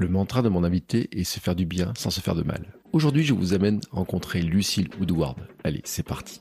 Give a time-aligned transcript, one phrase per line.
[0.00, 2.72] Le mantra de mon invité est se faire du bien sans se faire de mal.
[2.92, 5.36] Aujourd'hui, je vous amène rencontrer Lucille Woodward.
[5.64, 6.40] Allez, c'est parti.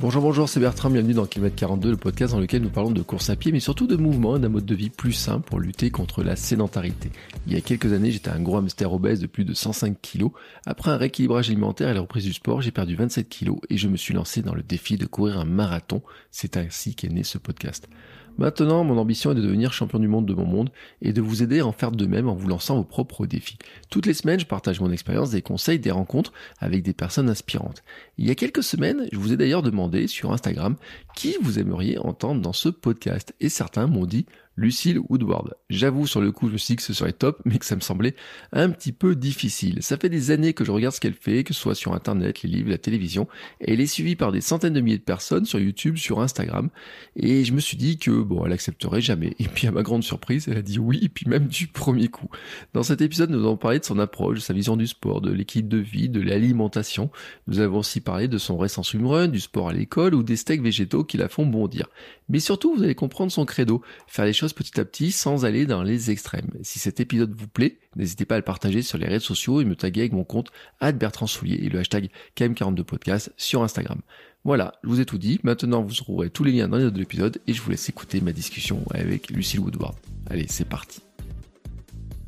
[0.00, 3.02] Bonjour, bonjour, c'est Bertrand, bienvenue dans Kilomètre 42, le podcast dans lequel nous parlons de
[3.02, 5.60] course à pied, mais surtout de mouvement et d'un mode de vie plus sain pour
[5.60, 7.12] lutter contre la sédentarité.
[7.46, 10.30] Il y a quelques années, j'étais un gros hamster obèse de plus de 105 kg.
[10.66, 13.86] Après un rééquilibrage alimentaire et la reprise du sport, j'ai perdu 27 kg et je
[13.86, 16.02] me suis lancé dans le défi de courir un marathon.
[16.32, 17.86] C'est ainsi qu'est né ce podcast.
[18.40, 20.70] Maintenant, mon ambition est de devenir champion du monde de mon monde
[21.02, 23.58] et de vous aider à en faire de même en vous lançant vos propres défis.
[23.90, 27.84] Toutes les semaines, je partage mon expérience, des conseils, des rencontres avec des personnes inspirantes.
[28.16, 30.76] Il y a quelques semaines, je vous ai d'ailleurs demandé sur Instagram
[31.14, 34.24] qui vous aimeriez entendre dans ce podcast et certains m'ont dit
[34.60, 35.54] Lucille Woodward.
[35.70, 37.76] J'avoue, sur le coup, je me suis dit que ce serait top, mais que ça
[37.76, 38.14] me semblait
[38.52, 39.82] un petit peu difficile.
[39.82, 42.42] Ça fait des années que je regarde ce qu'elle fait, que ce soit sur Internet,
[42.42, 43.26] les livres, la télévision,
[43.58, 46.68] elle est suivie par des centaines de milliers de personnes sur YouTube, sur Instagram,
[47.16, 49.34] et je me suis dit que, bon, elle accepterait jamais.
[49.38, 52.08] Et puis, à ma grande surprise, elle a dit oui, et puis même du premier
[52.08, 52.28] coup.
[52.74, 55.32] Dans cet épisode, nous allons parler de son approche, de sa vision du sport, de
[55.32, 57.10] l'équilibre de vie, de l'alimentation.
[57.46, 60.62] Nous avons aussi parlé de son récent swimrun, du sport à l'école, ou des steaks
[60.62, 61.88] végétaux qui la font bondir.
[62.28, 65.66] Mais surtout, vous allez comprendre son credo, faire les choses petit à petit sans aller
[65.66, 66.50] dans les extrêmes.
[66.62, 69.64] Si cet épisode vous plaît, n'hésitez pas à le partager sur les réseaux sociaux et
[69.64, 74.00] me taguer avec mon compte Bertrand Soulier et le hashtag KM42podcast sur Instagram.
[74.44, 75.38] Voilà, je vous ai tout dit.
[75.42, 77.88] Maintenant, vous trouverez tous les liens dans les notes de l'épisode et je vous laisse
[77.88, 79.94] écouter ma discussion avec Lucille Woodward.
[80.28, 81.00] Allez, c'est parti.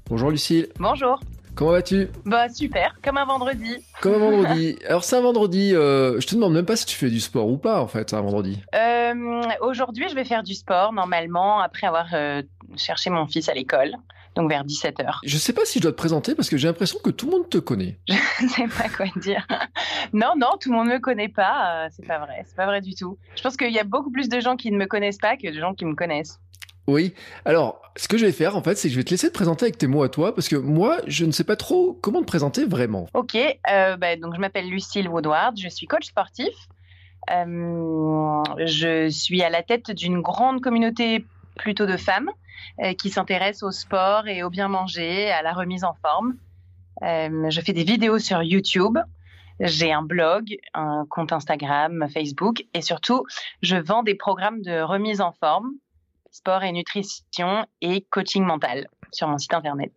[0.07, 0.69] Bonjour Lucille.
[0.79, 1.19] Bonjour.
[1.55, 2.09] Comment vas-tu?
[2.25, 3.77] Bah super, comme un vendredi.
[4.01, 4.79] Comme un vendredi.
[4.89, 7.47] Alors c'est un vendredi, euh, je te demande même pas si tu fais du sport
[7.49, 8.59] ou pas en fait, un vendredi.
[8.75, 12.43] Euh, Aujourd'hui je vais faire du sport normalement après avoir euh,
[12.77, 13.93] cherché mon fils à l'école.
[14.35, 15.19] Donc vers 17h.
[15.25, 17.33] Je sais pas si je dois te présenter parce que j'ai l'impression que tout le
[17.33, 17.99] monde te connaît.
[18.09, 19.47] Je sais pas quoi dire.
[20.15, 21.85] Non, non, tout le monde ne me connaît pas.
[21.85, 22.43] Euh, c'est pas vrai.
[22.47, 23.19] C'est pas vrai du tout.
[23.37, 25.49] Je pense qu'il y a beaucoup plus de gens qui ne me connaissent pas que
[25.55, 26.41] de gens qui me connaissent.
[26.87, 27.15] Oui.
[27.45, 29.35] Alors, ce que je vais faire, en fait, c'est que je vais te laisser te
[29.35, 32.21] présenter avec tes mots à toi, parce que moi, je ne sais pas trop comment
[32.21, 33.07] te présenter vraiment.
[33.15, 33.37] Ok.
[33.37, 35.59] Euh, bah, donc, je m'appelle Lucille Woodward.
[35.59, 36.55] Je suis coach sportif.
[37.31, 41.25] Euh, je suis à la tête d'une grande communauté
[41.57, 42.31] plutôt de femmes
[42.83, 46.35] euh, qui s'intéressent au sport et au bien manger, à la remise en forme.
[47.01, 48.97] Je fais des vidéos sur YouTube.
[49.61, 53.25] J'ai un blog, un compte Instagram, Facebook et surtout,
[53.61, 55.73] je vends des programmes de remise en forme
[56.33, 59.93] sport et nutrition et coaching mental sur mon site internet.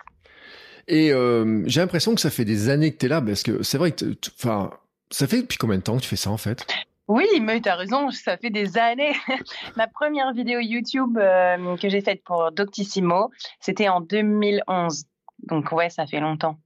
[0.87, 3.63] Et euh, j'ai l'impression que ça fait des années que tu es là, parce que
[3.63, 4.69] c'est vrai que, enfin,
[5.09, 6.65] ça fait depuis combien de temps que tu fais ça en fait?
[7.07, 9.13] Oui, mais tu as raison, ça fait des années.
[9.75, 15.05] Ma première vidéo YouTube euh, que j'ai faite pour Doctissimo, c'était en 2011.
[15.43, 16.57] Donc ouais, ça fait longtemps.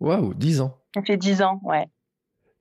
[0.00, 0.78] Waouh, 10 ans.
[0.94, 1.86] Ça fait 10 ans, ouais.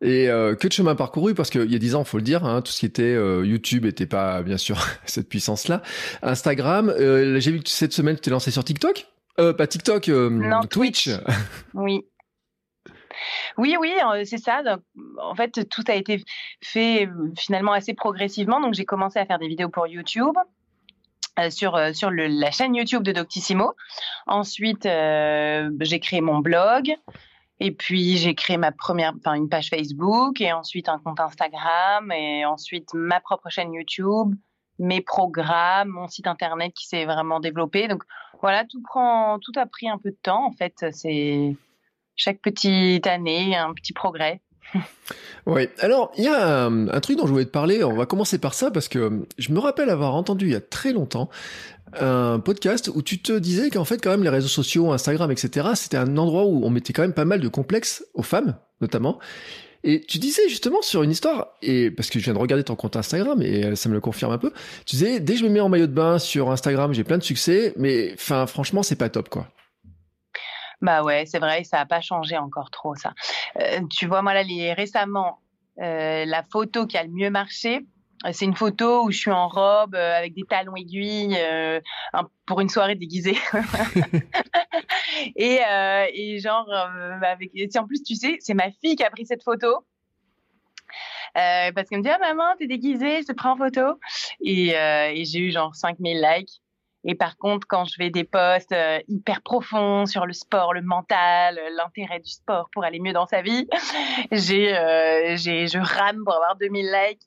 [0.02, 2.46] Et euh, que de chemin parcouru parce qu'il y a dix ans, faut le dire,
[2.46, 5.82] hein, tout ce qui était euh, YouTube n'était pas bien sûr cette puissance-là.
[6.22, 9.08] Instagram, euh, j'ai vu que cette semaine tu t'es lancé sur TikTok,
[9.38, 11.10] pas TikTok, non, Twitch.
[11.74, 12.06] oui.
[13.58, 13.92] Oui, oui,
[14.26, 14.62] c'est ça.
[15.20, 16.24] en fait, tout a été
[16.64, 18.62] fait finalement assez progressivement.
[18.62, 20.36] Donc, j'ai commencé à faire des vidéos pour YouTube.
[21.50, 23.74] sur sur le, la chaîne YouTube de Doctissimo.
[24.28, 26.96] Ensuite, j'ai créé mon blog.
[27.60, 32.12] Et puis j'ai créé ma première, enfin une page Facebook et ensuite un compte Instagram
[32.12, 34.36] et ensuite ma propre chaîne YouTube,
[34.80, 37.88] mes programmes, mon site internet qui s'est vraiment développé.
[37.88, 38.04] Donc
[38.42, 40.86] voilà, tout prend, tout a pris un peu de temps en fait.
[40.92, 41.56] C'est
[42.16, 44.42] chaque petite année un petit progrès.
[45.46, 48.06] Oui, alors il y a un, un, truc dont je voulais te parler, on va
[48.06, 51.30] commencer par ça parce que je me rappelle avoir entendu il y a très longtemps
[51.94, 55.70] un podcast où tu te disais qu'en fait quand même les réseaux sociaux, Instagram, etc.,
[55.76, 59.20] c'était un endroit où on mettait quand même pas mal de complexes aux femmes, notamment.
[59.84, 62.76] Et tu disais justement sur une histoire, et parce que je viens de regarder ton
[62.76, 64.52] compte Instagram et euh, ça me le confirme un peu,
[64.86, 67.18] tu disais dès que je me mets en maillot de bain sur Instagram, j'ai plein
[67.18, 69.48] de succès, mais enfin franchement c'est pas top quoi.
[70.82, 73.14] Bah ouais, c'est vrai, ça a pas changé encore trop ça.
[73.60, 74.44] Euh, tu vois moi là
[74.76, 75.40] récemment
[75.80, 77.86] euh, la photo qui a le mieux marché,
[78.32, 81.80] c'est une photo où je suis en robe euh, avec des talons aiguilles euh,
[82.46, 83.38] pour une soirée déguisée.
[85.36, 86.68] et, euh, et genre
[87.22, 89.86] avec en plus tu sais, c'est ma fille qui a pris cette photo.
[91.38, 94.00] Euh, parce qu'elle me dit ah maman t'es déguisée, je te prends en photo
[94.42, 96.62] et, euh, et j'ai eu genre 5000 likes.
[97.04, 100.82] Et par contre, quand je fais des posts euh, hyper profonds sur le sport, le
[100.82, 103.68] mental, l'intérêt du sport pour aller mieux dans sa vie,
[104.32, 107.22] j'ai, euh, je rame pour avoir 2000 likes.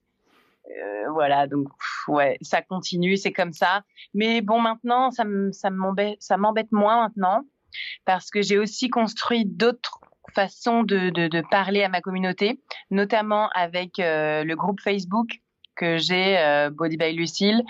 [0.70, 1.68] Euh, voilà, donc
[2.08, 3.82] ouais, ça continue, c'est comme ça.
[4.14, 5.24] Mais bon, maintenant, ça
[5.70, 7.42] m'embête, ça m'embête moins maintenant
[8.04, 10.00] parce que j'ai aussi construit d'autres
[10.34, 15.40] façons de, de, parler à ma communauté, notamment avec euh, le groupe Facebook
[15.76, 17.62] que j'ai, euh, Body by Lucille,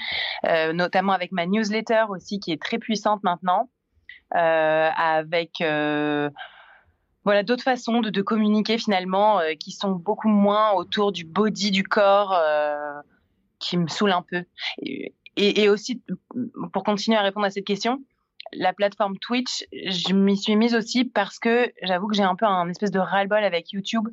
[0.75, 3.71] notamment avec ma newsletter aussi qui est très puissante maintenant,
[4.31, 5.63] avec
[7.25, 12.35] voilà d'autres façons de, communiquer finalement qui sont beaucoup moins autour du body du corps
[13.59, 14.45] qui me saoule un peu.
[14.83, 16.03] Et, et, aussi
[16.73, 18.03] pour continuer à répondre à cette question,
[18.53, 22.47] la plateforme Twitch, je m'y suis mise aussi parce que j'avoue que j'ai un peu
[22.47, 24.09] un espèce de ras-le-bol avec YouTube.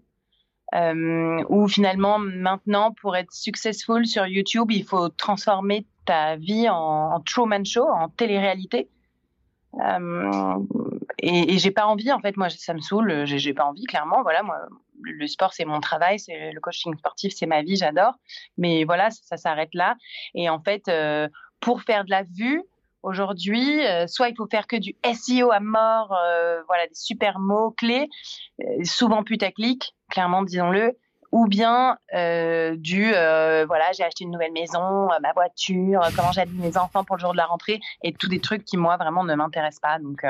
[0.75, 6.75] Euh, où finalement maintenant pour être successful sur YouTube il faut transformer ta vie en,
[6.75, 8.89] en Truman Show en télé-réalité
[9.75, 10.59] euh,
[11.19, 14.43] et, j'ai pas envie en fait moi ça me saoule j'ai pas envie clairement voilà
[14.43, 14.57] moi
[15.01, 18.13] le sport c'est mon travail c'est le coaching sportif c'est ma vie j'adore.
[18.57, 19.95] Mais voilà ça, s'arrête là.
[20.35, 21.27] Et en fait euh,
[21.59, 22.63] pour faire de la vue
[23.03, 26.07] Aujourd'hui, euh, soit il faut faire que du SEO à mort,
[26.67, 28.09] voilà des super mots clés,
[28.83, 30.97] souvent putaclic, clairement disons-le,
[31.31, 36.59] ou bien euh, du euh, voilà j'ai acheté une nouvelle maison, ma voiture, comment j'habille
[36.59, 39.23] mes enfants pour le jour de la rentrée et tous des trucs qui moi vraiment
[39.23, 39.99] ne m'intéressent pas.
[39.99, 40.23] Donc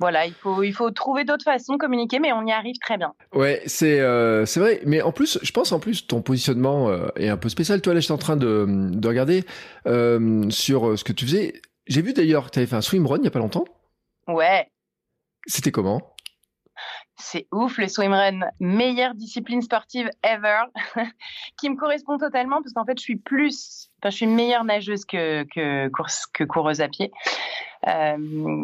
[0.00, 2.96] voilà, il faut, il faut trouver d'autres façons de communiquer, mais on y arrive très
[2.96, 3.12] bien.
[3.34, 4.80] Ouais, c'est euh, c'est vrai.
[4.86, 7.82] Mais en plus, je pense en plus ton positionnement euh, est un peu spécial.
[7.82, 9.44] Toi, là, j'étais en train de, de regarder
[9.86, 11.60] euh, sur ce que tu faisais.
[11.86, 13.66] J'ai vu d'ailleurs que tu avais fait un swimrun il y a pas longtemps.
[14.26, 14.70] Ouais.
[15.46, 16.09] C'était comment?
[17.20, 20.62] C'est ouf, le swimrun, meilleure discipline sportive ever,
[21.58, 25.04] qui me correspond totalement parce qu'en fait, je suis plus, enfin, je suis meilleure nageuse
[25.04, 27.12] que, que, course, que coureuse à pied.
[27.86, 28.16] Euh,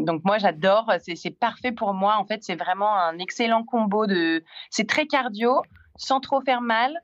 [0.04, 2.16] donc moi, j'adore, c'est parfait pour moi.
[2.18, 5.62] En fait, c'est vraiment un excellent combo de, c'est très cardio,
[5.96, 7.00] sans trop faire mal.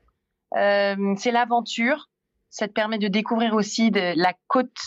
[0.55, 2.09] Euh, c'est l'aventure.
[2.49, 4.77] Ça te permet de découvrir aussi de la côte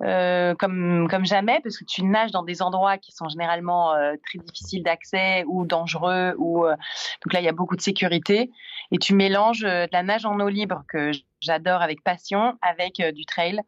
[0.00, 4.14] euh, comme comme jamais parce que tu nages dans des endroits qui sont généralement euh,
[4.24, 6.76] très difficiles d'accès ou dangereux ou euh,
[7.24, 8.52] donc là il y a beaucoup de sécurité
[8.92, 11.10] et tu mélanges de la nage en eau libre que
[11.40, 13.60] j'adore avec passion avec du trail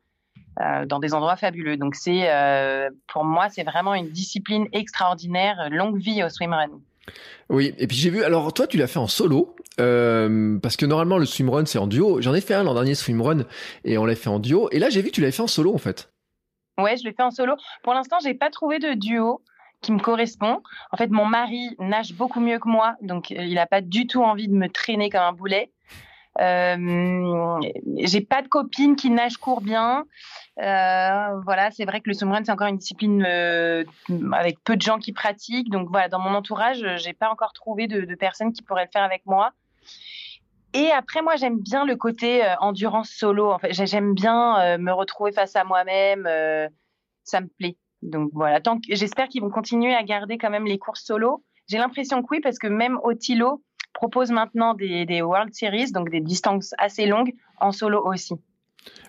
[0.86, 2.28] dans des endroits fabuleux donc c'est
[3.08, 6.70] pour moi c'est vraiment une discipline extraordinaire longue vie au swimrun
[7.48, 11.18] oui, et puis j'ai vu, alors toi tu l'as fait en solo, parce que normalement
[11.18, 12.20] le swimrun c'est en duo.
[12.20, 13.46] J'en ai fait un l'an dernier swimrun
[13.84, 14.68] et on l'a fait en duo.
[14.70, 16.08] Et là j'ai vu que tu l'avais fait en solo en fait.
[16.80, 17.56] Ouais, je l'ai fait en solo.
[17.82, 19.42] Pour l'instant, j'ai pas trouvé de duo
[19.80, 20.62] qui me correspond.
[20.92, 24.06] En fait, mon mari nage beaucoup mieux que moi, donc euh, il n'a pas du
[24.06, 25.72] tout envie de me traîner comme un boulet.
[26.40, 27.60] Euh,
[27.98, 30.06] j'ai pas de copine qui nage court bien.
[30.60, 33.84] Euh, voilà, c'est vrai que le swimrun c'est encore une discipline euh,
[34.32, 35.70] avec peu de gens qui pratiquent.
[35.70, 38.90] Donc voilà, dans mon entourage, j'ai pas encore trouvé de, de, personnes qui pourraient le
[38.92, 39.52] faire avec moi.
[40.72, 43.50] Et après, moi, j'aime bien le côté euh, endurance solo.
[43.50, 46.26] En fait, j'aime bien euh, me retrouver face à moi-même.
[46.26, 46.68] Euh,
[47.24, 47.76] ça me plaît.
[48.02, 48.60] Donc voilà.
[48.60, 51.44] Tant j'espère qu'ils vont continuer à garder quand même les courses solo.
[51.68, 53.62] J'ai l'impression que oui, parce que même Otilo
[53.92, 58.34] propose maintenant des, des World Series, donc des distances assez longues en solo aussi.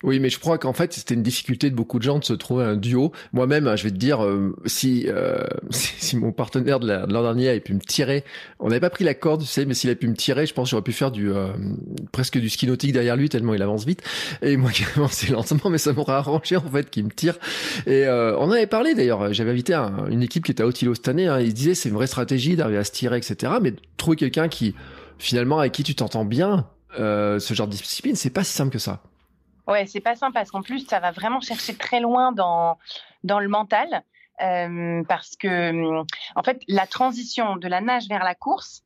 [0.04, 2.34] Oui, mais je crois qu'en fait, c'était une difficulté de beaucoup de gens de se
[2.34, 3.12] trouver un duo.
[3.34, 7.60] Moi-même, je vais te dire, euh, si, euh, si, mon partenaire de l'an dernier avait
[7.60, 8.24] pu me tirer,
[8.60, 10.54] on n'avait pas pris la corde, tu sais, mais s'il avait pu me tirer, je
[10.54, 11.50] pense que j'aurais pu faire du euh,
[12.12, 14.02] presque du ski nautique derrière lui tellement il avance vite.
[14.42, 17.38] Et moi qui avance lentement, mais ça m'aurait arrangé en fait qu'il me tire.
[17.86, 19.32] Et euh, on en avait parlé d'ailleurs.
[19.34, 21.28] J'avais invité un, une équipe qui était à Otilo cette année.
[21.28, 23.54] Hein, ils disaient c'est une vraie stratégie d'arriver à se tirer, etc.
[23.62, 24.74] Mais trouver quelqu'un qui
[25.20, 26.66] finalement avec qui tu t'entends bien,
[27.00, 29.02] euh, ce genre de discipline, c'est pas si simple que ça.
[29.68, 32.78] Ouais, c'est pas simple parce qu'en plus, ça va vraiment chercher très loin dans,
[33.24, 34.04] dans le mental.
[34.42, 36.02] Euh, parce que,
[36.36, 38.84] en fait, la transition de la nage vers la course,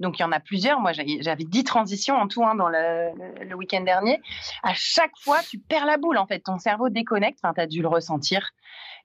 [0.00, 0.80] donc il y en a plusieurs.
[0.80, 3.10] Moi, j'avais dix transitions en tout hein, dans le,
[3.42, 4.20] le week-end dernier.
[4.62, 6.18] À chaque fois, tu perds la boule.
[6.18, 7.38] En fait, ton cerveau déconnecte.
[7.42, 8.50] Enfin, tu as dû le ressentir.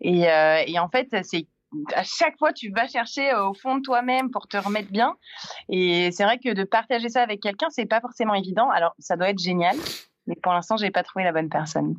[0.01, 1.47] Et, euh, et en fait, c'est
[1.95, 5.15] à chaque fois, tu vas chercher au fond de toi-même pour te remettre bien.
[5.69, 8.69] Et c'est vrai que de partager ça avec quelqu'un, c'est pas forcément évident.
[8.69, 9.75] Alors, ça doit être génial
[10.27, 11.95] mais pour l'instant, j'ai pas trouvé la bonne personne.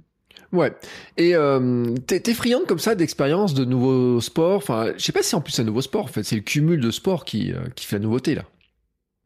[0.52, 0.72] Ouais.
[1.16, 4.56] Et euh, t'es friande comme ça d'expérience de nouveaux sports?
[4.56, 6.04] Enfin, je sais pas si en plus c'est un nouveau sport.
[6.04, 8.42] En fait, c'est le cumul de sports qui euh, qui fait la nouveauté là.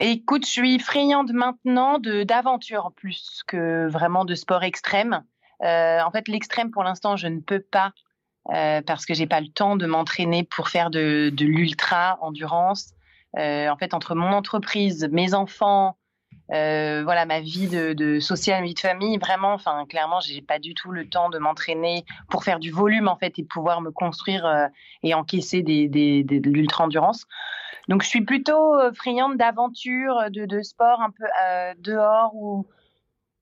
[0.00, 5.25] Écoute, je suis friande maintenant de d'aventure plus que vraiment de sport extrême.
[5.62, 7.93] Euh, en fait, l'extrême pour l'instant, je ne peux pas
[8.55, 12.95] euh, parce que j'ai pas le temps de m'entraîner pour faire de, de l'ultra endurance.
[13.37, 15.97] En fait, entre mon entreprise, mes enfants,
[16.50, 20.58] euh, voilà ma vie de, de sociale, vie de famille, vraiment, enfin clairement, j'ai pas
[20.58, 23.90] du tout le temps de m'entraîner pour faire du volume en fait et pouvoir me
[23.90, 24.66] construire euh,
[25.02, 27.26] et encaisser des, des, de l'ultra endurance.
[27.88, 31.26] Donc je suis plutôt euh, friande d'aventure, de, de sport un peu
[31.80, 32.66] dehors où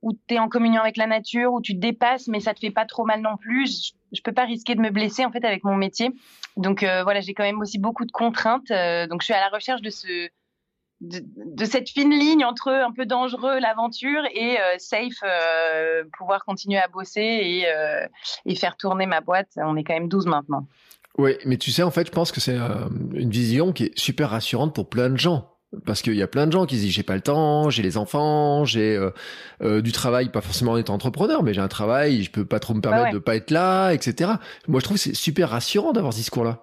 [0.03, 2.61] où tu es en communion avec la nature, où tu te dépasses, mais ça te
[2.61, 3.67] fait pas trop mal non plus.
[3.67, 6.13] Je, je peux pas risquer de me blesser en fait avec mon métier.
[6.57, 8.69] Donc voilà, j'ai quand même aussi beaucoup de contraintes.
[8.69, 10.29] Donc je suis à la recherche de ce
[11.01, 16.45] de, de, cette fine ligne entre un peu dangereux l'aventure et euh, safe euh, pouvoir
[16.45, 18.07] continuer à bosser et, euh,
[18.47, 19.51] et faire tourner ma boîte.
[19.57, 20.67] On est quand même 12 maintenant.
[21.19, 22.57] Oui, mais tu sais, en fait, je pense que c'est
[23.15, 25.53] une vision qui est super rassurante pour plein de gens.
[25.85, 27.83] Parce qu'il y a plein de gens qui se disent j'ai pas le temps, j'ai
[27.83, 28.99] les enfants, j'ai
[29.61, 32.73] du travail, pas forcément en étant entrepreneur, mais j'ai un travail, je peux pas trop
[32.73, 33.13] me permettre ouais.
[33.13, 34.33] de pas être là, etc.
[34.69, 36.63] Moi, je trouve que c'est super rassurant d'avoir ce discours-là.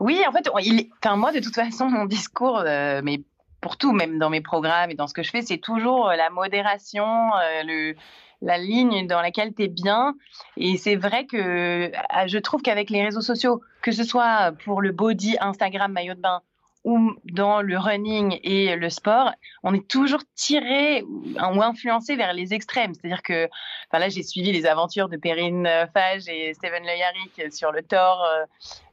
[0.00, 3.22] Oui, en fait, il, enfin moi de toute façon, mon discours, euh, mais
[3.62, 6.28] pour tout, même dans mes programmes et dans ce que je fais, c'est toujours la
[6.28, 7.94] modération, euh, le
[8.42, 10.16] la ligne dans laquelle tu es bien.
[10.56, 11.92] Et c'est vrai que
[12.26, 16.20] je trouve qu'avec les réseaux sociaux, que ce soit pour le body, Instagram, maillot de
[16.20, 16.42] bain,
[16.84, 22.54] ou dans le running et le sport, on est toujours tiré ou influencé vers les
[22.54, 22.92] extrêmes.
[22.94, 23.48] C'est-à-dire que,
[23.88, 27.82] enfin là, j'ai suivi les aventures de Perrine Fage et Steven Le Yarrick sur le
[27.82, 28.44] Thor euh,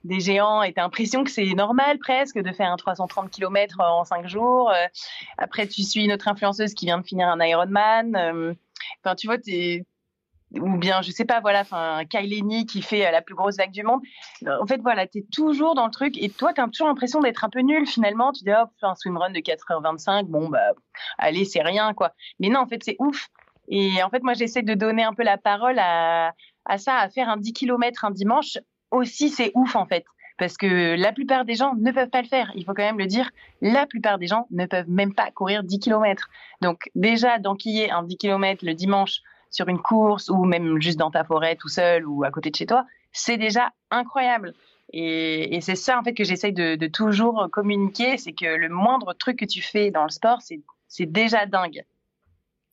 [0.03, 4.03] des géants et t'as l'impression que c'est normal presque de faire un 330 km en
[4.03, 4.69] 5 jours.
[4.69, 4.86] Euh,
[5.38, 8.15] après, tu suis une autre influenceuse qui vient de finir un Ironman.
[8.15, 8.53] Euh,
[9.03, 9.86] Enfin, tu vois, t'es
[10.53, 13.84] ou bien je sais pas voilà enfin Kylie qui fait la plus grosse vague du
[13.84, 14.01] monde.
[14.46, 17.20] En fait voilà tu es toujours dans le truc et toi tu as toujours l'impression
[17.20, 18.32] d'être un peu nul finalement.
[18.32, 20.72] Tu dis hop oh, un swimrun de 4h25 bon bah
[21.18, 22.13] allez c'est rien quoi.
[22.39, 23.27] Mais non en fait c'est ouf.
[23.68, 26.34] Et en fait moi j'essaie de donner un peu la parole à
[26.65, 28.58] à ça à faire un 10 km un dimanche
[28.91, 30.06] aussi c'est ouf en fait.
[30.39, 32.50] Parce que la plupart des gens ne peuvent pas le faire.
[32.56, 33.29] Il faut quand même le dire,
[33.62, 36.29] la plupart des gens ne peuvent même pas courir 10 km.
[36.62, 41.12] Donc déjà, d'enquiller un 10 km le dimanche sur une course ou même juste dans
[41.12, 44.53] ta forêt tout seul ou à côté de chez toi, c'est déjà incroyable.
[44.91, 49.13] Et, c'est ça en fait que j'essaye de, de, toujours communiquer, c'est que le moindre
[49.13, 51.84] truc que tu fais dans le sport, c'est déjà dingue.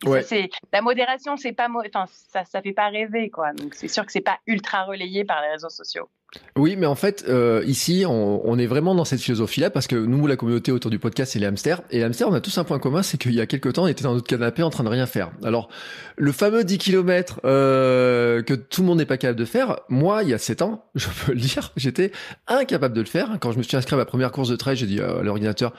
[0.04, 0.24] Ouais.
[0.72, 3.52] la modération, c'est pas, enfin ça, ça fait pas rêver quoi.
[3.54, 6.08] Donc c'est sûr que c'est pas ultra relayé par les réseaux sociaux.
[6.56, 9.96] Oui, mais en fait, euh, ici, on, on, est vraiment dans cette philosophie-là parce que
[9.96, 11.82] nous, la communauté autour du podcast, c'est les hamsters.
[11.90, 13.84] Et les hamsters, on a tous un point commun, c'est qu'il y a quelques temps,
[13.84, 15.30] on était dans notre canapé en train de rien faire.
[15.44, 15.68] Alors,
[16.16, 20.22] le fameux 10 km euh, que tout le monde n'est pas capable de faire, moi,
[20.22, 22.12] il y a 7 ans, je peux le dire, j'étais
[22.48, 23.38] incapable de le faire.
[23.40, 25.72] Quand je me suis inscrit à ma première course de trail, j'ai dit à l'ordinateur,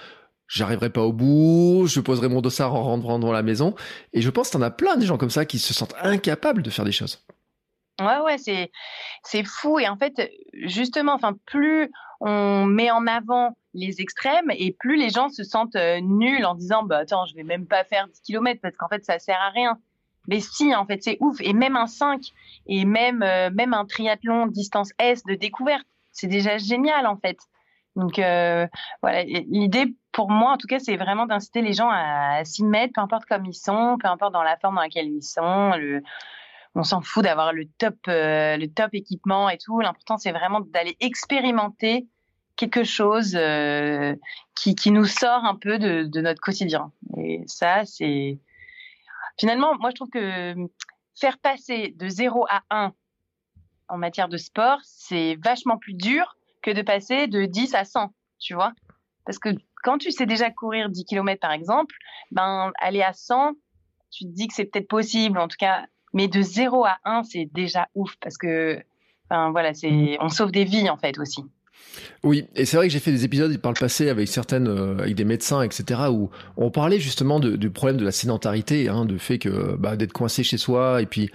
[0.48, 3.75] j'arriverai pas au bout, je poserai mon dossard en rentrant dans la maison.
[4.13, 6.63] Et je pense y en a plein des gens comme ça qui se sentent incapables
[6.63, 7.24] de faire des choses.
[8.00, 8.72] Ouais, ouais, c'est,
[9.24, 9.80] c'est fou.
[9.80, 15.10] Et en fait, justement, enfin, plus on met en avant les extrêmes et plus les
[15.10, 18.22] gens se sentent euh, nuls en disant, bah, attends, je vais même pas faire 10
[18.22, 19.80] km parce qu'en fait, ça sert à rien.
[20.27, 21.38] Mais si, en fait, c'est ouf.
[21.42, 22.22] Et même un 5
[22.68, 27.38] et même, euh, même un triathlon distance S de découverte, c'est déjà génial, en fait.
[27.96, 28.68] Donc, euh,
[29.01, 32.94] voilà, l'idée pour moi, en tout cas, c'est vraiment d'inciter les gens à, s'y mettre,
[32.96, 35.74] peu importe comme ils sont, peu importe dans la forme dans laquelle ils sont,
[36.74, 39.80] on s'en fout d'avoir le top, euh, le top équipement et tout.
[39.80, 42.08] L'important, c'est vraiment d'aller expérimenter
[42.56, 44.16] quelque chose euh,
[44.56, 46.92] qui, qui, nous sort un peu de, de, notre quotidien.
[47.16, 48.40] Et ça, c'est
[49.40, 50.56] finalement, moi, je trouve que
[51.14, 52.92] faire passer de 0 à 1
[53.88, 58.12] en matière de sport, c'est vachement plus dur que de passer de 10 à 100,
[58.40, 58.74] tu vois.
[59.24, 59.50] Parce que
[59.84, 61.96] quand tu sais déjà courir 10 km, par exemple,
[62.32, 63.54] ben, aller à 100,
[64.12, 65.38] tu te dis que c'est peut-être possible.
[65.40, 68.80] En tout cas, mais de 0 à 1, c'est déjà ouf parce que,
[69.30, 71.44] enfin, voilà, c'est, on sauve des vies en fait aussi.
[72.24, 74.98] Oui, et c'est vrai que j'ai fait des épisodes par le passé avec certaines, euh,
[75.00, 79.06] avec des médecins, etc., où on parlait justement de, du problème de la sédentarité, hein,
[79.06, 81.30] de fait que bah, d'être coincé chez soi, et puis,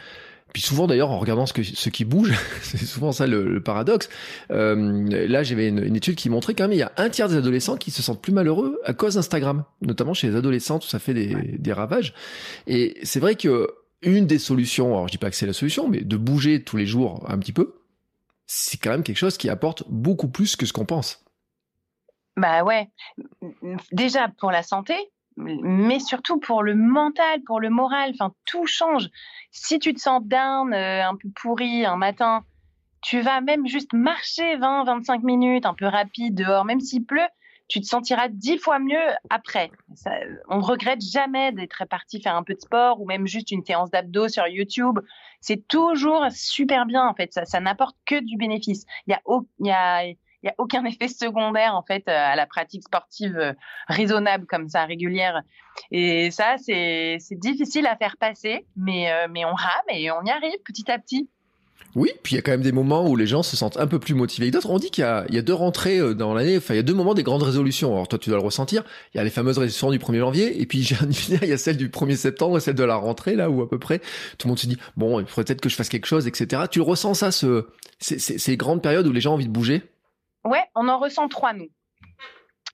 [0.52, 2.32] puis souvent d'ailleurs en regardant ce, que, ce qui bouge,
[2.62, 4.08] c'est souvent ça le, le paradoxe.
[4.50, 7.28] Euh, là, j'avais une, une, étude qui montrait quand même il y a un tiers
[7.28, 10.88] des adolescents qui se sentent plus malheureux à cause d'Instagram, notamment chez les adolescents, tout
[10.88, 12.14] ça fait des, des ravages.
[12.66, 13.68] Et c'est vrai que
[14.02, 16.76] une des solutions, alors je dis pas que c'est la solution, mais de bouger tous
[16.76, 17.76] les jours un petit peu,
[18.46, 21.24] c'est quand même quelque chose qui apporte beaucoup plus que ce qu'on pense.
[22.36, 22.88] Bah ouais.
[23.92, 24.94] Déjà pour la santé,
[25.36, 28.12] mais surtout pour le mental, pour le moral.
[28.14, 29.08] Enfin, tout change.
[29.50, 32.44] Si tu te sens down, euh, un peu pourri un matin,
[33.02, 37.28] tu vas même juste marcher 20, 25 minutes, un peu rapide dehors, même s'il pleut,
[37.68, 39.70] tu te sentiras dix fois mieux après.
[39.94, 40.10] Ça,
[40.48, 43.64] on ne regrette jamais d'être parti faire un peu de sport ou même juste une
[43.64, 44.98] séance d'abdos sur YouTube.
[45.40, 47.32] C'est toujours super bien en fait.
[47.32, 48.84] Ça, ça n'apporte que du bénéfice.
[49.06, 49.22] Il y a,
[49.60, 53.54] y a, il n'y a aucun effet secondaire en fait à la pratique sportive
[53.88, 55.42] raisonnable comme ça, régulière.
[55.90, 60.58] Et ça, c'est difficile à faire passer, mais, mais on rame et on y arrive
[60.64, 61.28] petit à petit.
[61.94, 63.86] Oui, puis il y a quand même des moments où les gens se sentent un
[63.86, 64.70] peu plus motivés que d'autres.
[64.70, 66.82] On dit qu'il y, y a, deux rentrées euh, dans l'année, enfin il y a
[66.82, 67.92] deux moments des grandes résolutions.
[67.92, 68.82] Alors toi tu dois le ressentir.
[69.12, 70.78] Il y a les fameuses résolutions du 1er janvier, et puis
[71.42, 73.68] il y a celle du 1er septembre et celle de la rentrée, là où à
[73.68, 73.98] peu près
[74.38, 76.62] tout le monde se dit, bon, il faudrait peut-être que je fasse quelque chose, etc.
[76.70, 77.66] Tu le ressens ça, ce,
[78.00, 79.82] ces grandes périodes où les gens ont envie de bouger?
[80.44, 81.68] Ouais, on en ressent trois, nous.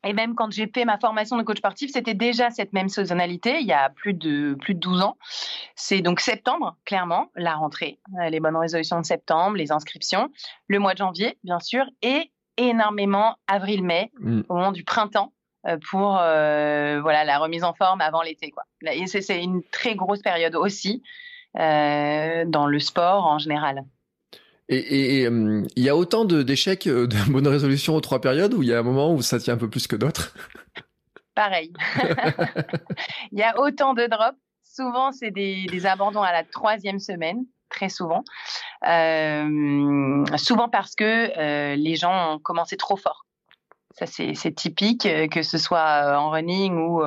[0.05, 3.59] Et même quand j'ai fait ma formation de coach sportif, c'était déjà cette même saisonnalité,
[3.61, 5.17] il y a plus de, plus de 12 ans.
[5.75, 10.31] C'est donc septembre, clairement, la rentrée, euh, les bonnes résolutions de septembre, les inscriptions,
[10.69, 14.43] le mois de janvier, bien sûr, et énormément avril-mai, mm.
[14.49, 15.33] au moment du printemps,
[15.67, 18.51] euh, pour euh, voilà la remise en forme avant l'été.
[18.53, 18.63] Quoi.
[18.93, 21.03] Et c'est une très grosse période aussi
[21.55, 23.85] dans le sport en général.
[24.71, 28.63] Et euh, il y a autant d'échecs euh, de, bonnes résolutions aux trois périodes ou
[28.63, 30.35] il y a un moment où ça tient un peu plus que d'autres?
[31.35, 31.73] Pareil.
[33.33, 34.37] Il y a autant de drops.
[34.65, 38.23] Souvent, c'est des, des, abandons à la troisième semaine, très souvent.
[38.87, 43.25] Euh, souvent parce que les gens ont commencé trop fort.
[43.93, 47.03] Ça, c'est typique, que ce soit en running ou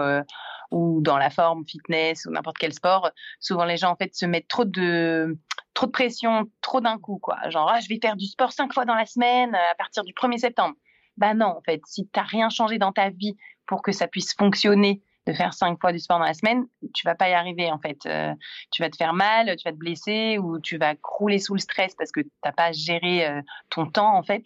[0.71, 4.25] ou dans la forme fitness ou n'importe quel sport, souvent les gens en fait se
[4.25, 5.37] mettent trop de
[5.73, 7.37] trop de pression, trop d'un coup quoi.
[7.49, 10.13] Genre ah, je vais faire du sport cinq fois dans la semaine à partir du
[10.13, 10.75] 1er septembre.
[11.17, 13.35] Bah non en fait, si t'as rien changé dans ta vie
[13.67, 17.05] pour que ça puisse fonctionner de faire cinq fois du sport dans la semaine, tu
[17.05, 18.05] vas pas y arriver en fait.
[18.07, 18.33] Euh,
[18.71, 21.59] tu vas te faire mal, tu vas te blesser ou tu vas crouler sous le
[21.59, 24.43] stress parce que t'as pas géré euh, ton temps en fait.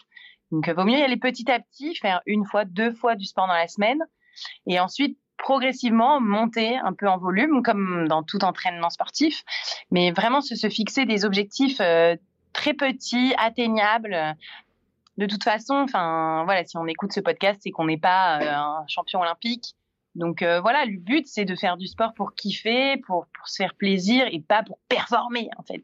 [0.51, 3.47] Donc, vaut mieux y aller petit à petit, faire une fois, deux fois du sport
[3.47, 3.99] dans la semaine,
[4.67, 9.43] et ensuite progressivement monter un peu en volume, comme dans tout entraînement sportif,
[9.91, 12.15] mais vraiment se, fixer des objectifs euh,
[12.53, 14.35] très petits, atteignables.
[15.17, 18.53] De toute façon, enfin voilà, si on écoute ce podcast, c'est qu'on n'est pas euh,
[18.53, 19.75] un champion olympique.
[20.15, 23.57] Donc euh, voilà, le but c'est de faire du sport pour kiffer, pour, pour se
[23.57, 25.83] faire plaisir et pas pour performer en fait.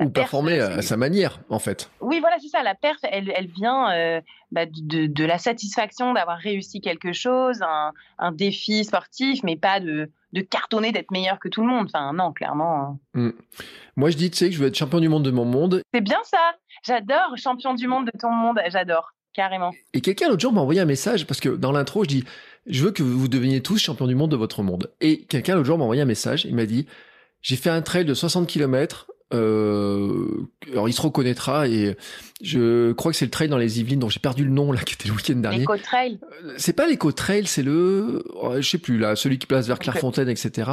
[0.00, 1.90] Ou performer à sa manière, en fait.
[2.00, 2.62] Oui, voilà, c'est ça.
[2.62, 4.20] La perf, elle, elle vient euh,
[4.50, 9.78] bah, de, de, la satisfaction d'avoir réussi quelque chose, un, un, défi sportif, mais pas
[9.80, 11.86] de, de cartonner, d'être meilleur que tout le monde.
[11.86, 12.98] Enfin, non, clairement.
[13.14, 13.20] Hein.
[13.20, 13.30] Mm.
[13.96, 15.82] Moi, je dis, tu sais, que je veux être champion du monde de mon monde.
[15.92, 16.54] C'est bien ça.
[16.86, 18.58] J'adore champion du monde de ton monde.
[18.68, 19.72] J'adore, carrément.
[19.92, 22.24] Et quelqu'un l'autre jour m'a envoyé un message parce que dans l'intro, je dis,
[22.66, 24.90] je veux que vous deveniez tous champion du monde de votre monde.
[25.00, 26.44] Et quelqu'un l'autre jour m'a envoyé un message.
[26.44, 26.86] Il m'a dit,
[27.42, 31.96] j'ai fait un trail de 60 km euh, alors il se reconnaîtra et
[32.42, 34.80] je crois que c'est le trail dans les Yvelines dont j'ai perdu le nom là
[34.80, 35.60] qui était le week-end dernier.
[35.60, 36.18] L'éco trail.
[36.44, 39.68] Euh, c'est pas l'éco trail, c'est le, oh, je sais plus là, celui qui passe
[39.68, 40.72] vers Clairefontaine, etc.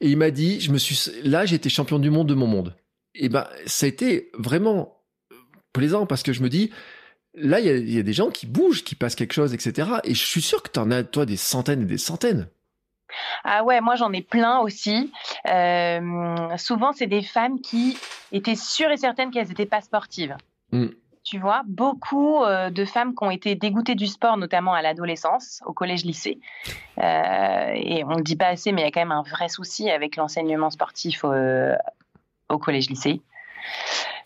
[0.00, 2.76] Et il m'a dit, je me suis, là j'étais champion du monde de mon monde.
[3.14, 5.02] Et ben ça a été vraiment
[5.72, 6.70] plaisant parce que je me dis,
[7.34, 9.88] là il y a, y a, des gens qui bougent, qui passent quelque chose, etc.
[10.04, 12.48] Et je suis sûr que tu en as toi des centaines et des centaines.
[13.44, 15.12] Ah ouais, moi j'en ai plein aussi.
[15.48, 17.98] Euh, souvent, c'est des femmes qui
[18.32, 20.36] étaient sûres et certaines qu'elles n'étaient pas sportives.
[20.72, 20.88] Mm.
[21.24, 25.60] Tu vois, beaucoup euh, de femmes qui ont été dégoûtées du sport, notamment à l'adolescence,
[25.66, 26.38] au collège-lycée.
[26.98, 29.22] Euh, et on ne le dit pas assez, mais il y a quand même un
[29.22, 33.20] vrai souci avec l'enseignement sportif au collège-lycée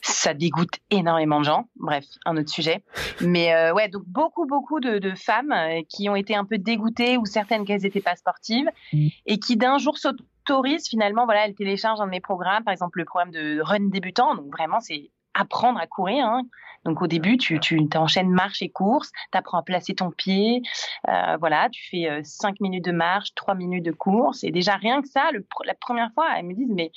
[0.02, 1.68] ça dégoûte énormément de gens.
[1.76, 2.82] Bref, un autre sujet.
[3.20, 6.58] Mais euh, ouais, donc beaucoup, beaucoup de, de femmes euh, qui ont été un peu
[6.58, 9.08] dégoûtées ou certaines qu'elles n'étaient pas sportives mm.
[9.26, 12.98] et qui d'un jour s'autorisent finalement, voilà, elles téléchargent un de mes programmes, par exemple
[12.98, 14.34] le programme de run débutant.
[14.34, 16.26] Donc vraiment, c'est apprendre à courir.
[16.26, 16.42] Hein.
[16.84, 20.62] Donc au début, tu, tu t'enchaînes marche et course, tu apprends à placer ton pied,
[21.08, 24.42] euh, voilà, tu fais euh, 5 minutes de marche, 3 minutes de course.
[24.42, 26.90] Et déjà rien que ça, le, la première fois, elles me disent, mais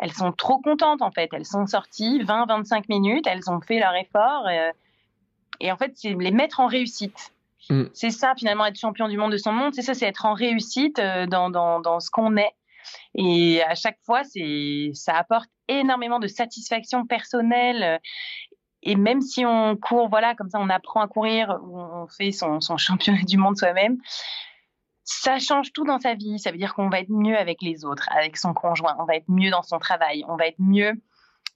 [0.00, 1.28] elles sont trop contentes en fait.
[1.32, 4.46] Elles sont sorties 20-25 minutes, elles ont fait leur effort.
[4.48, 4.70] Euh,
[5.60, 7.32] et en fait, c'est les mettre en réussite.
[7.70, 7.84] Mm.
[7.92, 9.74] C'est ça finalement être champion du monde de son monde.
[9.74, 12.52] C'est ça, c'est être en réussite euh, dans, dans, dans ce qu'on est.
[13.14, 18.00] Et à chaque fois, c'est ça apporte énormément de satisfaction personnelle.
[18.82, 22.60] Et même si on court, voilà, comme ça, on apprend à courir, on fait son,
[22.60, 23.98] son championnat du monde soi-même
[25.08, 26.38] ça change tout dans sa vie.
[26.38, 29.16] Ça veut dire qu'on va être mieux avec les autres, avec son conjoint, on va
[29.16, 30.92] être mieux dans son travail, on va être mieux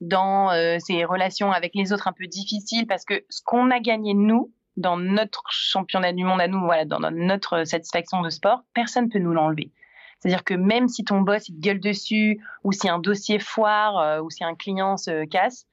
[0.01, 3.79] dans euh, ses relations avec les autres un peu difficiles parce que ce qu'on a
[3.79, 8.63] gagné nous dans notre championnat du monde à nous, voilà, dans notre satisfaction de sport,
[8.73, 9.71] personne ne peut nous l'enlever.
[10.19, 13.99] C'est-à-dire que même si ton boss il te gueule dessus, ou si un dossier foire,
[13.99, 15.67] euh, ou si un client se casse,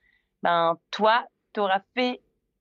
[0.43, 2.19] ben toi, tu auras fait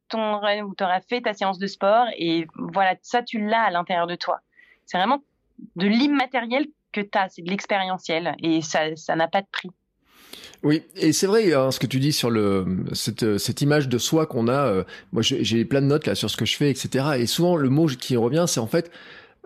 [0.08, 3.70] ton ou tu auras fait ta séance de sport et voilà, ça tu l'as à
[3.70, 4.40] l'intérieur de toi.
[4.88, 5.22] C'est vraiment
[5.76, 9.70] de l'immatériel que tu as, c'est de l'expérientiel et ça ça n'a pas de prix.
[10.64, 13.98] Oui, et c'est vrai hein, ce que tu dis sur le cette, cette image de
[13.98, 14.66] soi qu'on a.
[14.66, 17.04] Euh, moi, j'ai plein de notes là sur ce que je fais, etc.
[17.18, 18.90] Et souvent, le mot qui revient, c'est en fait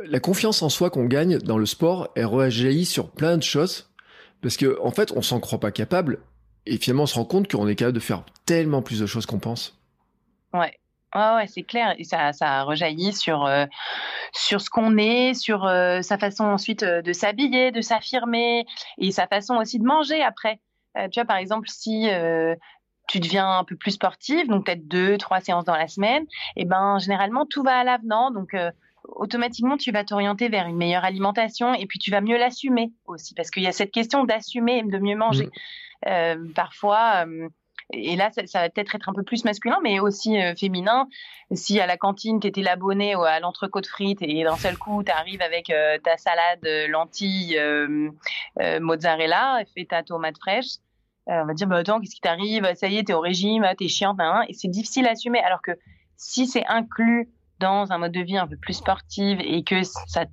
[0.03, 2.09] la confiance en soi qu'on gagne dans le sport.
[2.17, 3.91] Elle rejaillit sur plein de choses
[4.41, 6.19] parce que en fait, on s'en croit pas capable,
[6.67, 9.27] et finalement, on se rend compte qu'on est capable de faire tellement plus de choses
[9.27, 9.79] qu'on pense.
[10.53, 10.79] Ouais.
[11.15, 11.95] Ouais, ouais, c'est clair.
[11.99, 13.67] Et ça, ça rejaillit sur, euh,
[14.33, 18.65] sur ce qu'on est, sur euh, sa façon ensuite de s'habiller, de s'affirmer,
[18.99, 20.61] et sa façon aussi de manger après.
[20.99, 22.55] Euh, tu vois, par exemple, si euh,
[23.09, 26.25] tu deviens un peu plus sportive, donc peut-être deux, trois séances dans la semaine,
[26.57, 28.71] et eh ben généralement tout va à l'avenant, donc euh,
[29.05, 33.35] automatiquement tu vas t'orienter vers une meilleure alimentation et puis tu vas mieux l'assumer aussi,
[33.35, 35.51] parce qu'il y a cette question d'assumer et de mieux manger.
[36.05, 36.53] Mmh.
[36.55, 37.25] parfois
[37.93, 41.09] et là, ça, va peut-être être un peu plus masculin, mais aussi féminin.
[41.53, 45.11] Si à la cantine, tu étais l'abonné à l'entrecôte frites et d'un seul coup, tu
[45.13, 47.59] arrives avec ta salade lentilles
[48.81, 50.79] mozzarella et ta tomate fraîche,
[51.27, 52.69] on va dire, bah, attends, qu'est-ce qui t'arrive?
[52.75, 54.19] Ça y est, t'es au régime, t'es chiante,
[54.49, 55.41] et c'est difficile à assumer.
[55.41, 55.73] Alors que
[56.17, 60.27] si c'est inclus dans un mode de vie un peu plus sportif et que ça,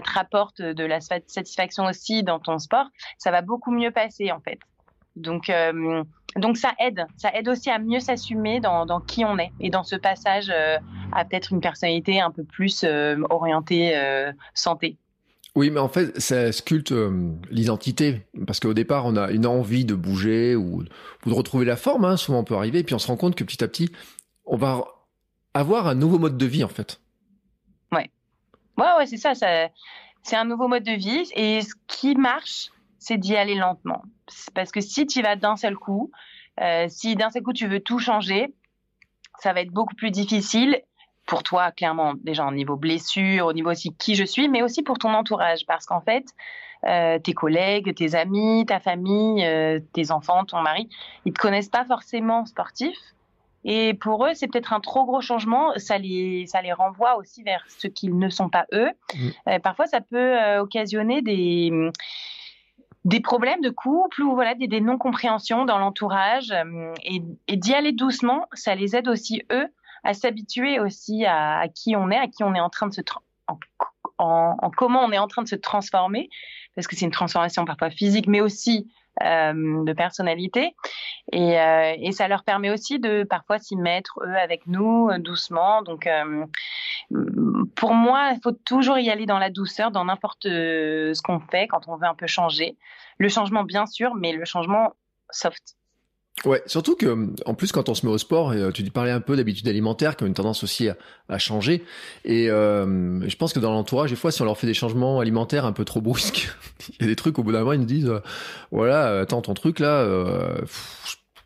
[0.00, 2.86] te rapporte de la satisfaction aussi dans ton sport,
[3.18, 4.58] ça va beaucoup mieux passer, en fait.
[5.16, 6.02] Donc, euh,
[6.36, 9.70] donc ça aide, ça aide aussi à mieux s'assumer dans, dans, qui on est et
[9.70, 10.78] dans ce passage euh,
[11.12, 13.94] à peut-être une personnalité un peu plus euh, orientée
[14.54, 14.96] santé.
[15.54, 16.92] Oui, mais en fait, ça sculpte
[17.48, 18.26] l'identité.
[18.44, 20.82] Parce qu'au départ, on a une envie de bouger ou,
[21.24, 23.16] ou de retrouver la forme, hein, souvent on peut arriver, et puis on se rend
[23.16, 23.92] compte que petit à petit,
[24.46, 24.84] on va
[25.54, 27.00] avoir un nouveau mode de vie, en fait.
[27.92, 28.10] Ouais.
[28.76, 29.68] Ouais, ouais, c'est ça, ça
[30.24, 31.30] c'est un nouveau mode de vie.
[31.36, 32.70] Et ce qui marche,
[33.04, 34.02] c'est d'y aller lentement.
[34.54, 36.10] Parce que si tu vas d'un seul coup,
[36.60, 38.54] euh, si d'un seul coup tu veux tout changer,
[39.40, 40.80] ça va être beaucoup plus difficile
[41.26, 44.82] pour toi, clairement, déjà au niveau blessure, au niveau aussi qui je suis, mais aussi
[44.82, 45.66] pour ton entourage.
[45.66, 46.24] Parce qu'en fait,
[46.86, 50.88] euh, tes collègues, tes amis, ta famille, euh, tes enfants, ton mari,
[51.26, 52.96] ils te connaissent pas forcément sportif.
[53.66, 55.72] Et pour eux, c'est peut-être un trop gros changement.
[55.76, 58.90] Ça les, ça les renvoie aussi vers ce qu'ils ne sont pas eux.
[59.14, 59.58] Mmh.
[59.62, 61.70] parfois, ça peut occasionner des,
[63.04, 68.46] des problèmes de couple ou voilà des, non-compréhensions dans l'entourage euh, et, d'y aller doucement,
[68.54, 69.68] ça les aide aussi eux
[70.04, 73.00] à s'habituer aussi à, qui on est, à qui on est en train de se
[73.48, 73.58] en,
[74.18, 76.28] en, comment on est en train de se transformer
[76.74, 78.90] parce que c'est une transformation parfois physique mais aussi
[79.22, 80.74] de personnalité
[81.32, 85.82] et, euh, et, ça leur permet aussi de parfois s'y mettre eux avec nous doucement
[85.82, 86.08] donc
[87.74, 91.40] pour moi, il faut toujours y aller dans la douceur, dans n'importe euh, ce qu'on
[91.40, 92.76] fait quand on veut un peu changer.
[93.18, 94.94] Le changement, bien sûr, mais le changement
[95.30, 95.76] soft.
[96.44, 99.20] Ouais, surtout que en plus quand on se met au sport, euh, tu parlais un
[99.20, 100.88] peu d'habitudes alimentaires qui ont une tendance aussi
[101.28, 101.84] à, changer.
[102.24, 105.20] Et euh, je pense que dans l'entourage, des fois, si on leur fait des changements
[105.20, 106.50] alimentaires un peu trop brusques,
[106.88, 108.12] il y a des trucs au bout d'un moment ils nous disent,
[108.70, 110.06] voilà, attends ton truc là,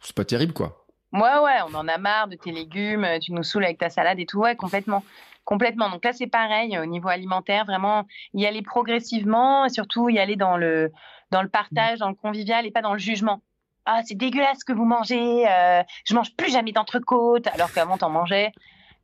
[0.01, 0.85] c'est pas terrible quoi.
[1.13, 4.19] Ouais, ouais, on en a marre de tes légumes, tu nous saoules avec ta salade
[4.19, 5.03] et tout, ouais, complètement.
[5.45, 5.89] Complètement.
[5.89, 10.37] Donc là, c'est pareil au niveau alimentaire, vraiment y aller progressivement et surtout y aller
[10.37, 10.93] dans le,
[11.31, 13.41] dans le partage, dans le convivial et pas dans le jugement.
[13.91, 17.97] Ah, c'est dégueulasse ce que vous mangez, euh, je mange plus jamais d'entrecôte, alors qu'avant,
[17.97, 18.53] t'en mangeais.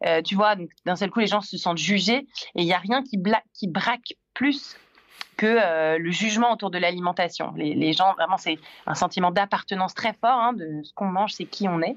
[0.04, 2.78] Euh, tu vois, d'un seul coup, les gens se sentent jugés et il n'y a
[2.78, 3.16] rien qui,
[3.66, 4.76] braque plus
[5.38, 7.54] que euh, le jugement autour de l'alimentation.
[7.56, 11.46] Les, gens, vraiment, c'est un sentiment d'appartenance très fort hein, de ce qu'on mange, c'est
[11.46, 11.96] qui on est.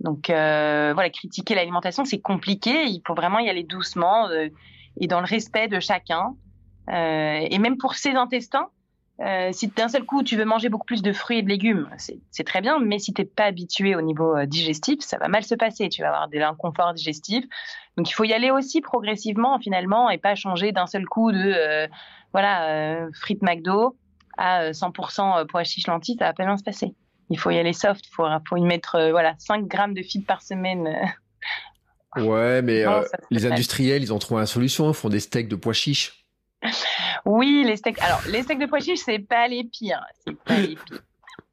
[0.00, 2.86] Donc euh, voilà, critiquer l'alimentation, c'est compliqué.
[2.86, 4.48] Il faut vraiment y aller doucement euh,
[4.98, 6.34] et dans le respect de chacun.
[6.88, 8.68] Et même pour ses intestins,
[9.20, 11.88] euh, si d'un seul coup tu veux manger beaucoup plus de fruits et de légumes,
[11.96, 12.78] c'est très bien.
[12.78, 15.88] Mais si t'es pas habitué au niveau euh, digestif, ça va mal se passer.
[15.88, 17.44] Tu vas avoir de l'inconfort digestif.
[17.96, 21.88] Donc il faut y aller aussi progressivement finalement et pas changer d'un seul coup de
[22.32, 23.96] voilà frites McDo
[24.36, 26.16] à 100% pois chiches lentilles.
[26.18, 26.94] Ça va pas bien se passer
[27.30, 30.26] il faut y aller soft, il faut, y mettre euh, voilà 5 grammes de feed
[30.26, 30.88] par semaine.
[32.16, 35.56] Ouais, mais euh, les industriels, ils ont trouvé une solution, ils font des steaks de
[35.56, 36.24] pois chiches.
[37.24, 38.00] Oui, les steaks.
[38.00, 40.04] Alors, les steaks de pois chiches, c'est pas les pires.
[40.24, 41.02] C'est pas les pires.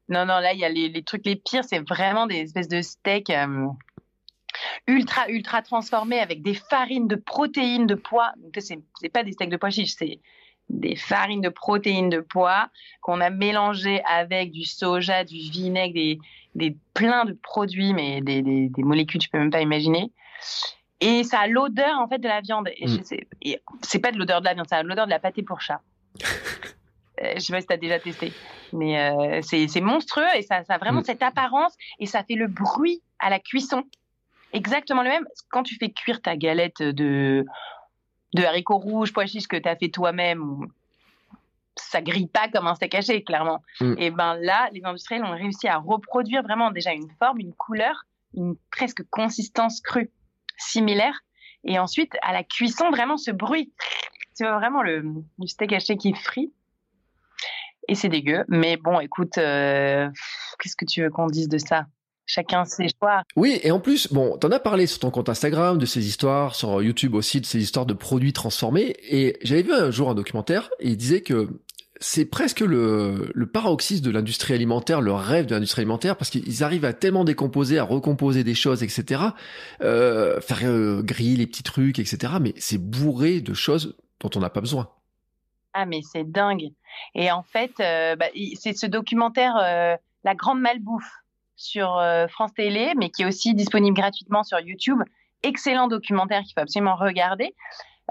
[0.08, 2.82] Non, non, là, il y a les, trucs les pires, c'est vraiment des espèces de
[2.82, 3.68] steaks euh,
[4.86, 8.32] ultra, ultra transformés avec des farines de protéines de pois.
[8.36, 10.20] Donc, c'est pas des steaks de pois chiches, c'est
[10.68, 12.68] des farines de protéines de pois
[13.00, 16.18] qu'on a mélangées avec du soja, du vinaigre, des,
[16.54, 20.10] des plein de produits, mais des, des, des molécules, tu peux même pas imaginer.
[21.00, 22.68] Et ça a l'odeur en fait de la viande.
[22.76, 23.58] Et, mm.
[23.82, 25.80] c'est pas de l'odeur de la viande, ça a l'odeur de la pâté pour chat.
[27.22, 28.32] euh, je sais pas si tu as déjà testé,
[28.72, 31.04] mais euh, c'est monstrueux et ça, ça a vraiment mm.
[31.04, 33.84] cette apparence et ça fait le bruit à la cuisson.
[34.52, 35.26] Exactement le même.
[35.50, 37.44] Quand tu fais cuire ta galette de
[38.34, 40.66] de haricots rouges, pois chiches que tu as fait toi-même
[41.76, 43.62] ça grille pas comme un steak haché, clairement.
[43.80, 43.94] Mm.
[43.98, 48.04] Et ben là, les industriels ont réussi à reproduire vraiment déjà une forme, une couleur,
[48.34, 50.10] une presque consistance crue
[50.58, 51.20] similaire.
[51.64, 53.72] Et ensuite, à la cuisson, vraiment ce bruit.
[54.34, 55.04] C'est vraiment le,
[55.46, 56.52] steak haché qui frit.
[57.88, 58.44] Et c'est dégueu.
[58.48, 60.08] Mais bon, écoute, euh,
[60.58, 61.86] qu'est-ce que tu veux qu'on dise de ça?
[62.26, 63.22] Chacun ses choix.
[63.36, 66.54] Oui, et en plus, bon, t'en as parlé sur ton compte Instagram de ces histoires,
[66.54, 68.96] sur YouTube aussi de ces histoires de produits transformés.
[69.10, 71.50] Et j'avais vu un jour un documentaire et il disait que
[72.00, 76.84] c'est presque le, paroxysme de l'industrie alimentaire, le rêve de l'industrie alimentaire, parce qu'ils arrivent
[76.84, 79.22] à tellement décomposer, à recomposer des choses, etc.
[79.80, 82.34] Euh, faire euh, griller les petits trucs, etc.
[82.40, 84.88] Mais c'est bourré de choses dont on n'a pas besoin.
[85.72, 86.70] Ah mais c'est dingue.
[87.14, 88.26] Et en fait, euh, bah,
[88.58, 89.54] c'est ce documentaire
[90.24, 91.10] La Grande Malbouffe
[91.56, 94.98] sur France Télé, mais qui est aussi disponible gratuitement sur YouTube.
[95.42, 97.54] Excellent documentaire qu'il faut absolument regarder.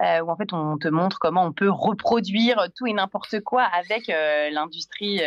[0.01, 3.61] Euh, où en fait on te montre comment on peut reproduire tout et n'importe quoi
[3.63, 5.21] avec euh, l'industrie.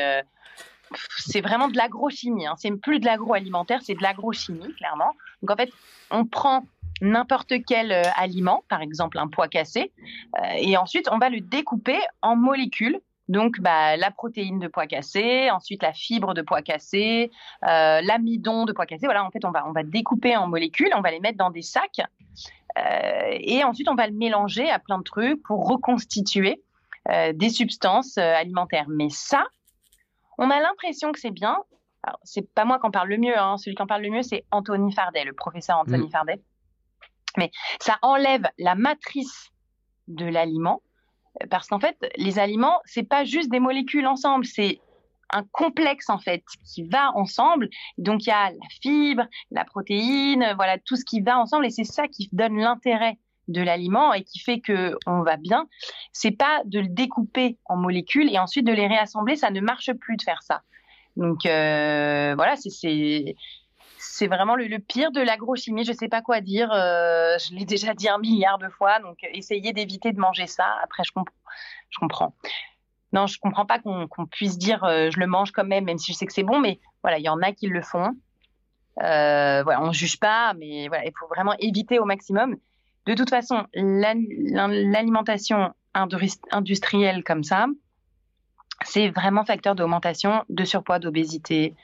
[1.19, 2.47] c'est vraiment de l'agrochimie.
[2.47, 2.55] Hein.
[2.59, 5.13] C'est plus de l'agroalimentaire, c'est de l'agrochimie clairement.
[5.43, 5.71] Donc en fait,
[6.11, 6.65] on prend
[7.01, 9.93] n'importe quel aliment, par exemple un pois cassé,
[10.57, 15.51] et ensuite on va le découper en molécules donc, bah, la protéine de pois cassé,
[15.51, 17.31] ensuite la fibre de pois cassé,
[17.65, 19.07] euh, l'amidon de pois cassé.
[19.07, 21.51] Voilà, en fait, on va, on va découper en molécules, on va les mettre dans
[21.51, 26.63] des sacs, euh, et ensuite on va le mélanger à plein de trucs pour reconstituer
[27.09, 28.87] euh, des substances alimentaires.
[28.89, 29.47] Mais ça,
[30.39, 31.57] on a l'impression que c'est bien.
[32.23, 33.39] C'est pas moi qui en parle le mieux.
[33.39, 33.57] Hein.
[33.59, 36.11] Celui qui en parle le mieux, c'est Anthony Fardet, le professeur Anthony mmh.
[36.11, 36.43] Fardet.
[37.37, 39.51] Mais ça enlève la matrice
[40.09, 40.83] de l'aliment
[41.51, 44.81] parce qu'en fait, les aliments, c'est pas juste des molécules ensemble, c'est
[45.31, 47.69] un complexe en fait qui va ensemble.
[47.99, 51.71] Donc il y a la fibre, la protéine, voilà tout ce qui va ensemble et
[51.71, 55.69] c'est ça qui donne l'intérêt de l'aliment et qui fait que on va bien.
[56.13, 59.93] C'est pas de le découper en molécules et ensuite de les réassembler, ça ne marche
[59.93, 60.63] plus de faire ça.
[61.17, 65.85] Donc euh, voilà, c'est vraiment le, pire de l'agrochimie.
[65.85, 66.71] Je sais pas quoi dire.
[66.73, 69.01] Euh, je l'ai déjà dit un milliard de fois.
[69.01, 70.67] Donc, essayez d'éviter de manger ça.
[70.83, 71.03] Après.
[71.05, 72.35] Je comprends.
[73.13, 76.13] Non, je comprends pas qu'on puisse dire euh, je le mange quand même, même si
[76.13, 76.61] je sais que c'est bon.
[76.61, 78.15] Mais voilà, il y en a qui le font.
[79.03, 82.57] Euh, voilà, on juge pas, mais voilà, il faut vraiment éviter au maximum.
[83.07, 85.73] De toute façon, l'alimentation
[86.51, 87.67] industrielle comme ça,
[88.85, 91.75] c'est vraiment facteur d'augmentation de surpoids, d'obésité,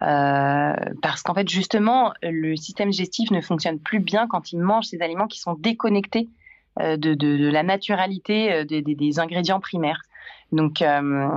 [0.00, 4.86] euh, parce qu'en fait, justement, le système digestif ne fonctionne plus bien quand il mange
[4.86, 6.30] ces aliments qui sont déconnectés
[6.80, 10.00] euh, de, la naturalité des, ingrédients primaires.
[10.52, 11.28] Donc, euh,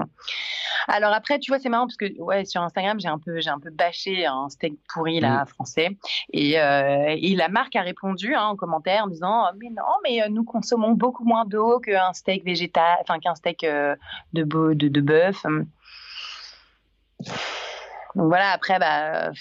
[0.88, 3.49] alors après, tu vois, c'est marrant parce que ouais, sur Instagram, j'ai un peu, j'ai
[3.49, 5.47] un peu bâché un steak pourri là, mm.
[5.47, 5.97] français,
[6.32, 10.30] et, euh, et, la marque a répondu hein, en commentaire en disant, mais non, mais
[10.30, 13.97] nous consommons beaucoup moins d'eau qu'un steak végétal, enfin qu'un steak de,
[14.34, 15.43] de, de bœuf.
[17.19, 19.32] Donc voilà, après, bah,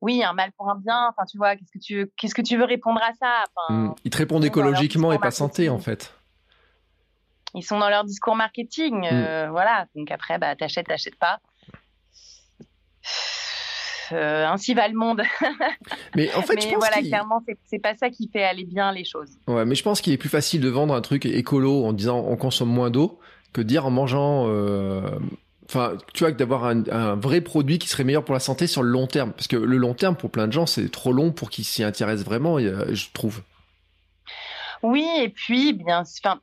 [0.00, 1.08] oui, un mal pour un bien.
[1.10, 3.44] Enfin, tu vois, qu'est-ce que tu veux, qu'est-ce que tu veux répondre à ça?
[3.68, 3.92] Mmh.
[4.04, 6.14] Ils te répondent écologiquement et pas santé, en fait.
[7.54, 9.50] Ils sont dans leur discours marketing, euh, mmh.
[9.50, 9.86] voilà.
[9.94, 11.40] Donc après, bah, t'achètes, t'achètes pas.
[14.12, 15.22] Euh, ainsi va le monde.
[16.16, 19.04] mais en fait, je pense voilà, clairement, c'est pas ça qui fait aller bien les
[19.04, 19.30] choses.
[19.46, 22.24] Ouais, mais je pense qu'il est plus facile de vendre un truc écolo en disant
[22.26, 23.20] on consomme moins d'eau
[23.52, 25.18] que de dire en mangeant euh,
[25.68, 28.90] enfin, tu vois, d'avoir un, vrai produit qui serait meilleur pour la santé sur le
[28.90, 29.32] long terme.
[29.32, 31.84] Parce que le long terme, pour plein de gens, c'est trop long pour qu'ils s'y
[31.84, 33.42] intéressent vraiment, je trouve.
[34.82, 36.40] Oui, et puis, bien, enfin,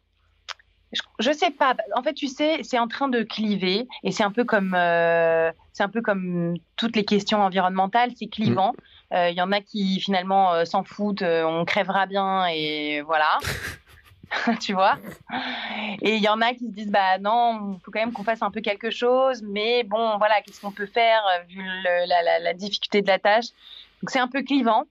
[0.94, 1.76] je, sais pas.
[1.96, 5.52] En fait, tu sais, c'est en train de cliver, et c'est un peu comme, euh,
[5.74, 8.74] c'est un peu comme toutes les questions environnementales, c'est clivant.
[9.12, 9.20] Il mm.
[9.20, 13.38] euh, y en a qui finalement euh, s'en foutent, on crèvera bien, et voilà.
[14.62, 14.98] tu vois?
[16.02, 18.24] Et il y en a qui se disent bah non, il faut quand même qu'on
[18.24, 23.02] fasse un peu quelque chose, mais bon, voilà, qu'est-ce qu'on peut faire vu la, difficulté
[23.02, 23.48] de la tâche?
[24.02, 24.86] Donc c'est un peu clivant.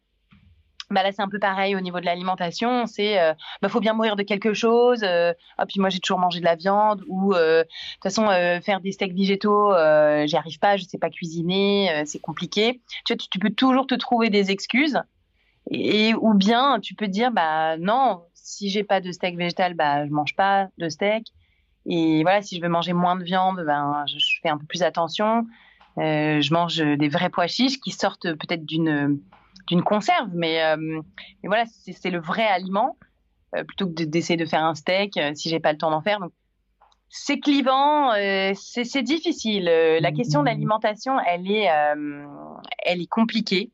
[0.90, 3.92] Bah là c'est un peu pareil au niveau de l'alimentation, c'est euh, bah faut bien
[3.92, 5.01] mourir de quelque chose.
[5.03, 8.27] Euh, ah, puis moi j'ai toujours mangé de la viande ou euh, de toute façon
[8.62, 9.72] faire des steaks végétaux,
[10.27, 12.81] j'y arrive pas, je sais pas cuisiner, c'est compliqué.
[13.05, 15.01] Tu, vois, tu, peux toujours te trouver des excuses
[15.72, 20.07] et ou bien tu peux dire bah non si j'ai pas de steak végétal, bah,
[20.07, 21.33] je mange pas de steak.
[21.85, 24.83] Et voilà, si je veux manger moins de viande, ben, je, fais un peu plus
[24.83, 25.46] attention.
[25.99, 29.20] Euh, je mange des vrais pois chiches qui sortent peut-être d'une
[29.66, 32.96] d'une conserve, mais, euh, mais voilà, c'est le vrai aliment
[33.55, 36.02] euh, plutôt que d'essayer de faire un steak euh, si j'ai pas le temps d'en
[36.02, 36.20] faire.
[36.20, 36.33] Donc,
[37.09, 39.64] c'est clivant, euh, c'est difficile.
[39.64, 41.70] la question de l'alimentation, elle est,
[42.85, 43.70] elle est compliquée.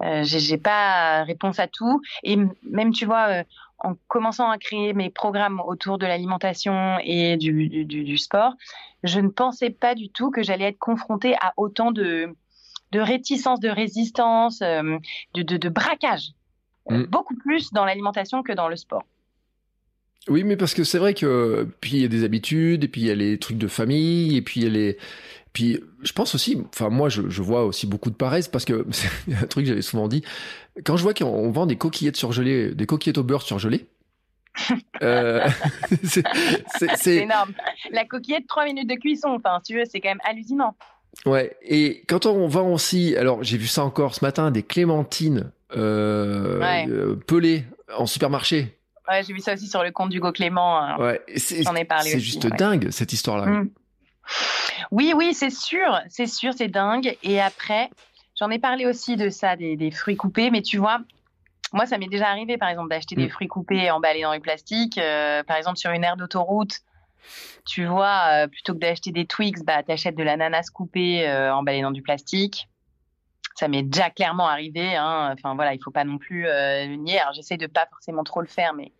[0.00, 2.00] Euh, j'ai pas réponse à tout.
[2.22, 3.44] Et même, tu vois,
[3.78, 8.54] en commençant à créer mes programmes autour de l'alimentation et du, du, sport,
[9.04, 12.34] je ne pensais pas du tout que j'allais être confrontée à autant de,
[12.92, 15.00] de réticence, de résistance, de,
[15.34, 16.32] de, braquage.
[16.88, 17.04] Mm.
[17.04, 19.04] Beaucoup plus dans l'alimentation que dans le sport.
[20.28, 23.00] Oui, mais parce que c'est vrai que puis il y a des habitudes, et puis
[23.00, 24.98] il y a les trucs de famille, et puis il y a les
[25.52, 28.86] puis je pense aussi, enfin moi je, je, vois aussi beaucoup de paresse parce que
[28.90, 30.22] c'est un truc que j'avais souvent dit.
[30.84, 33.86] Quand je vois qu'on vend des coquillettes surgelées, des coquillettes au beurre surgelées,
[35.02, 35.46] euh,
[36.04, 37.52] c'est énorme.
[37.90, 40.76] La coquillette, 3 minutes de cuisson, enfin, si tu veux, c'est quand même hallucinant.
[41.26, 45.52] Ouais, et quand on vend aussi, alors j'ai vu ça encore ce matin, des clémentines
[45.76, 47.64] euh, euh pelées
[47.96, 48.78] en supermarché.
[49.08, 50.78] Ouais, j'ai vu ça aussi sur le compte d'Hugo Clément.
[50.78, 50.96] Hein.
[50.98, 51.22] Ouais,
[51.62, 52.10] j'en ai parlé.
[52.10, 53.46] C'est juste dingue cette histoire-là.
[53.46, 53.70] Mm.
[54.90, 57.16] Oui, oui, c'est sûr, c'est sûr, c'est dingue.
[57.22, 57.90] Et après,
[58.38, 61.00] j'en ai parlé aussi de ça, des, fruits coupés, mais tu vois,
[61.72, 63.30] moi, ça m'est déjà arrivé, par exemple, d'acheter des mm.
[63.30, 64.98] fruits coupés emballés dans du plastique.
[64.98, 66.80] Euh, par exemple, sur une aire d'autoroute,
[67.64, 71.82] tu vois, euh, plutôt que d'acheter des Twix, bah, achètes de l'ananas coupé euh, emballé
[71.82, 72.68] dans du plastique.
[73.54, 74.96] Ça m'est déjà clairement arrivé.
[74.96, 75.34] Hein.
[75.34, 77.20] Enfin voilà, il faut pas non plus le nier.
[77.34, 78.92] J'essaie de pas forcément trop le faire, mais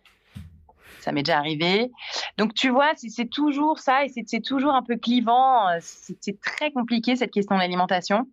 [1.03, 1.91] ça m'est déjà arrivé.
[2.37, 5.67] Donc tu vois, c'est toujours ça et c'est toujours un peu clivant.
[5.69, 8.27] Euh, c'est très compliqué cette question de l'alimentation.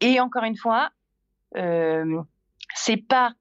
[0.00, 0.90] Et encore une fois,
[1.56, 2.20] euh,
[2.74, 3.32] c'est pas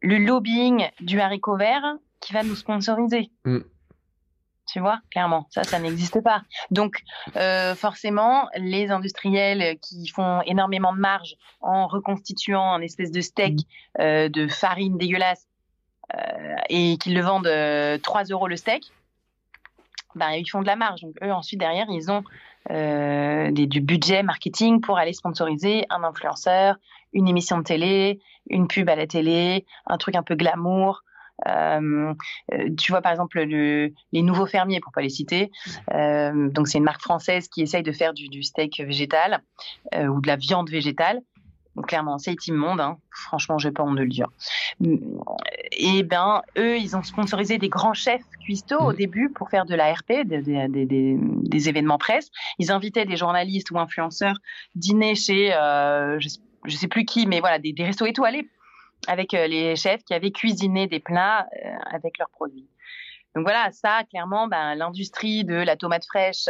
[0.00, 3.30] le lobbying du haricot vert qui va nous sponsoriser.
[3.44, 3.58] Mm.
[4.72, 6.42] Tu vois, clairement, ça, ça n'existe pas.
[6.70, 7.02] Donc,
[7.36, 13.54] euh, forcément, les industriels qui font énormément de marge en reconstituant un espèce de steak
[13.54, 14.02] mm.
[14.02, 15.48] euh, de farine dégueulasse
[16.14, 18.84] euh, et qu'ils le vendent 3 euh, euros le steak,
[20.14, 21.00] ben, ils font de la marge.
[21.02, 22.22] Donc eux, ensuite, derrière, ils ont
[22.68, 26.76] des, du budget marketing pour aller sponsoriser un influenceur,
[27.12, 31.02] une émission de télé, une pub à la télé, un truc un peu glamour.
[31.48, 32.14] Euh,
[32.78, 35.50] tu vois par exemple le, les nouveaux fermiers pour pas les citer.
[35.92, 39.42] Euh, donc c'est une marque française qui essaye de faire du, steak végétal
[39.94, 41.20] ou de la viande végétale.
[41.76, 42.80] Donc, clairement, c'est immonde.
[42.80, 42.98] Hein.
[43.10, 44.26] Franchement, j'ai pas honte de le dire.
[45.72, 49.74] Et ben, eux, ils ont sponsorisé des grands chefs cuistots au début pour faire de
[49.74, 52.30] la RP, des, des, des, des, événements presse.
[52.58, 54.36] Ils invitaient des journalistes ou influenceurs
[54.74, 58.48] dîner chez, euh, je, sais, plus qui, mais voilà, des, restos étoilés
[59.06, 62.68] avec euh, les chefs qui avaient cuisiné des plats euh, avec leurs produits.
[63.34, 66.48] Donc voilà, ça, clairement, ben, l'industrie de la tomate fraîche,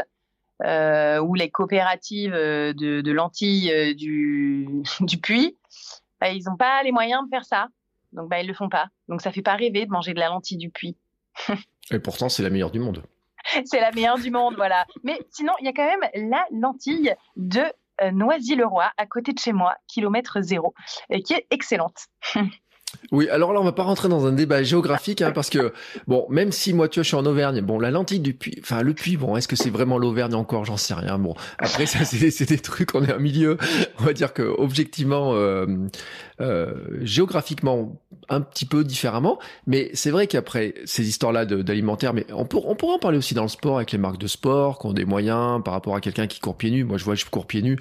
[0.64, 5.56] euh, ou les coopératives de, de lentilles du, du puits,
[6.20, 7.68] bah, ils n'ont pas les moyens de faire ça.
[8.12, 8.88] Donc, bah, ils le font pas.
[9.08, 10.96] Donc, ça fait pas rêver de manger de la lentille du puits.
[11.90, 13.02] Et pourtant, c'est la meilleure du monde.
[13.64, 14.86] c'est la meilleure du monde, voilà.
[15.02, 17.62] Mais sinon, il y a quand même la lentille de
[18.12, 20.74] Noisy-le-Roi, à côté de chez moi, kilomètre zéro,
[21.24, 22.06] qui est excellente.
[23.12, 25.72] Oui, alors là, on va pas rentrer dans un débat géographique, hein, parce que,
[26.06, 28.58] bon, même si moi, tu vois, je suis en Auvergne, bon, la lentille du puits,
[28.60, 30.64] enfin, le puits, bon, est-ce que c'est vraiment l'Auvergne encore?
[30.64, 31.18] J'en sais rien.
[31.18, 33.58] Bon, après, ça, c'est des trucs, on est un milieu,
[33.98, 35.66] on va dire que, objectivement, euh,
[36.40, 36.72] euh,
[37.02, 42.58] géographiquement, un petit peu différemment, mais c'est vrai qu'après, ces histoires-là d'alimentaire, mais on, peut,
[42.64, 45.04] on en parler aussi dans le sport, avec les marques de sport, qui ont des
[45.04, 46.84] moyens par rapport à quelqu'un qui court pieds nus.
[46.84, 47.78] Moi, je vois, je cours pieds nus,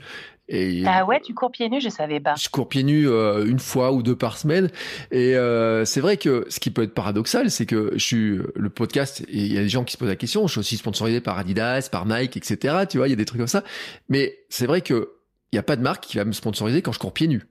[0.85, 2.35] ah ouais, tu cours pieds nus, je savais pas.
[2.35, 4.69] Je cours pieds nus euh, une fois ou deux par semaine.
[5.11, 8.69] Et euh, c'est vrai que ce qui peut être paradoxal, c'est que je suis le
[8.69, 10.47] podcast et il y a des gens qui se posent la question.
[10.47, 12.85] Je suis aussi sponsorisé par Adidas, par Nike, etc.
[12.89, 13.63] Tu vois, il y a des trucs comme ça.
[14.07, 15.13] Mais c'est vrai que
[15.51, 17.43] il y a pas de marque qui va me sponsoriser quand je cours pieds nus.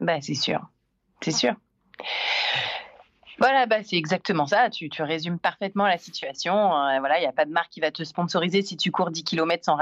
[0.00, 0.60] Bah c'est sûr,
[1.20, 1.54] c'est sûr.
[3.40, 4.68] Voilà, bah, c'est exactement ça.
[4.68, 6.54] Tu, tu, résumes parfaitement la situation.
[6.54, 9.10] Euh, voilà, il n'y a pas de marque qui va te sponsoriser si tu cours
[9.10, 9.76] 10 km sans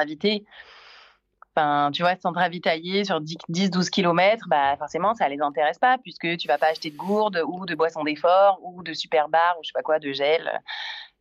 [1.93, 6.37] tu vois, sans te ravitailler sur 10-12 km, bah, forcément, ça les intéresse pas puisque
[6.37, 9.63] tu vas pas acheter de gourdes ou de boissons d'effort ou de super bar ou
[9.63, 10.61] je sais pas quoi, de gel.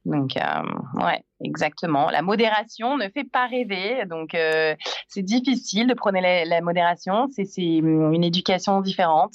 [0.05, 2.09] Donc, euh, ouais, exactement.
[2.09, 4.05] La modération ne fait pas rêver.
[4.05, 4.73] Donc, euh,
[5.09, 7.27] c'est difficile de prôner la, la modération.
[7.31, 9.33] C'est une éducation différente.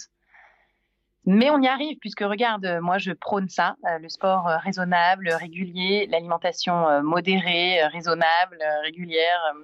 [1.25, 5.29] Mais on y arrive, puisque regarde, moi je prône ça, euh, le sport euh, raisonnable,
[5.33, 9.55] régulier, l'alimentation euh, modérée, raisonnable, régulière,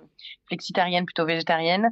[0.46, 1.90] flexitarienne, plutôt végétarienne.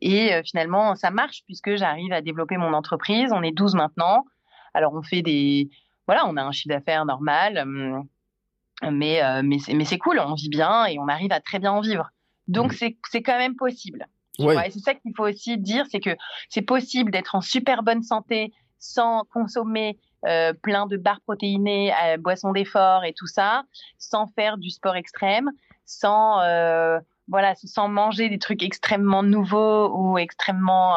[0.00, 3.32] Et finalement, ça marche, puisque j'arrive à développer mon entreprise.
[3.32, 4.24] On est 12 maintenant.
[4.72, 5.68] Alors on fait des...
[6.06, 7.64] Voilà, on a un chiffre d'affaires normal,
[8.82, 11.80] mais, mais, mais c'est cool, on vit bien et on arrive à très bien en
[11.80, 12.10] vivre.
[12.48, 12.88] Donc mmh.
[13.10, 14.06] c'est quand même possible.
[14.38, 14.70] Ouais.
[14.70, 16.16] c'est ça qu'il faut aussi dire, c'est que
[16.48, 18.52] c'est possible d'être en super bonne santé,
[18.82, 23.62] sans consommer euh, plein de barres protéinées, euh, boissons d'effort et tout ça,
[23.96, 25.50] sans faire du sport extrême,
[25.86, 30.96] sans euh, voilà, sans manger des trucs extrêmement nouveaux ou extrêmement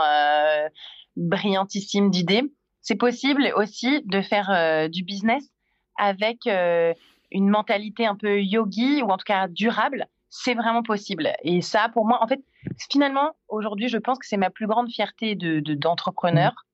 [1.16, 2.52] brillantissimes d'idées.
[2.82, 5.44] C'est possible aussi de faire du business
[5.98, 11.32] avec une mentalité un peu yogi ou en tout cas durable, c'est vraiment possible.
[11.44, 12.44] Et ça, pour moi, en fait,
[12.92, 16.64] finalement, aujourd'hui, je pense que c'est ma plus grande fierté de d'entrepreneur,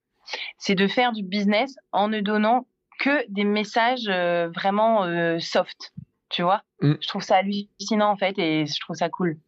[0.57, 2.67] c'est de faire du business en ne donnant
[2.99, 5.93] que des messages euh, vraiment euh, soft,
[6.29, 6.61] tu vois?
[6.81, 6.93] Mm.
[7.01, 9.39] Je trouve ça hallucinant en fait et je trouve ça cool.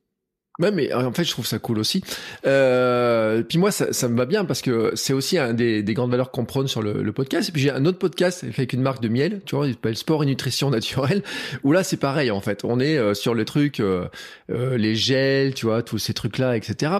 [0.60, 2.04] Ouais, mais en fait, je trouve ça cool aussi.
[2.46, 5.94] Euh, puis moi, ça, ça, me va bien parce que c'est aussi un des, des
[5.96, 7.50] grandes valeurs qu'on prône sur le, le, podcast.
[7.50, 9.98] Et puis j'ai un autre podcast avec une marque de miel, tu vois, il s'appelle
[9.98, 11.24] Sport et Nutrition Naturelle,
[11.64, 12.64] où là, c'est pareil en fait.
[12.66, 14.06] On est euh, sur le truc, euh,
[14.52, 16.92] euh, les gels, tu vois, tous ces trucs-là, etc.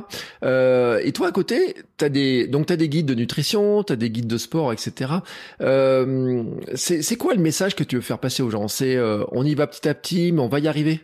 [0.44, 4.10] Euh, et toi, à côté, t'as des donc t'as des guides de nutrition, t'as des
[4.10, 5.12] guides de sport, etc.
[5.60, 8.68] c'est quoi le message que tu veux faire passer aux gens?
[8.68, 8.98] C'est
[9.32, 11.02] on y va petit à petit, mais on va y arriver?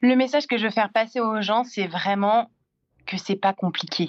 [0.00, 2.50] Le message que je veux faire passer aux gens, c'est vraiment
[3.06, 4.08] que c'est pas compliqué.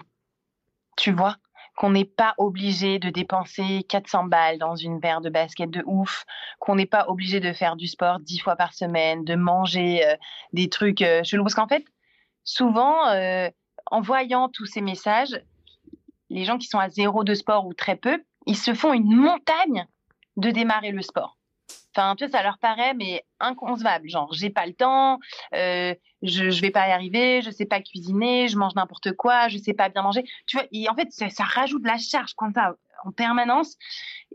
[0.97, 1.37] Tu vois?
[1.75, 6.25] Qu'on n'est pas obligé de dépenser 400 balles dans une paire de baskets de ouf,
[6.59, 10.15] qu'on n'est pas obligé de faire du sport dix fois par semaine, de manger euh,
[10.53, 11.43] des trucs euh, chelous.
[11.43, 11.85] Parce qu'en fait,
[12.43, 13.49] souvent, euh,
[13.87, 15.41] en voyant tous ces messages,
[16.29, 19.15] les gens qui sont à zéro de sport ou très peu, ils se font une
[19.15, 19.87] montagne
[20.37, 21.38] de démarrer le sport.
[21.99, 24.07] Enfin, tu ça leur paraît mais inconcevable.
[24.07, 25.19] Genre, j'ai pas le temps,
[25.53, 29.49] euh, je, je vais pas y arriver, je sais pas cuisiner, je mange n'importe quoi,
[29.49, 30.23] je sais pas bien manger.
[30.47, 33.75] Tu vois, en fait, ça, rajoute la charge comme ça en permanence.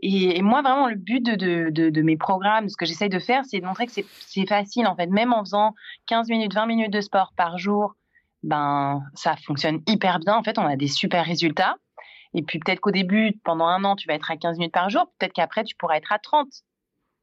[0.01, 3.19] Et, moi, vraiment, le but de, de, de, de mes programmes, ce que j'essaye de
[3.19, 5.07] faire, c'est de montrer que c'est facile, en fait.
[5.07, 5.73] Même en faisant
[6.07, 7.95] 15 minutes, 20 minutes de sport par jour,
[8.43, 10.35] ben, ça fonctionne hyper bien.
[10.35, 11.77] En fait, on a des super résultats.
[12.35, 14.89] Et puis peut-être qu'au début, pendant un an, tu vas être à 15 minutes par
[14.89, 15.11] jour.
[15.17, 16.47] Peut-être qu'après, tu pourras être à 30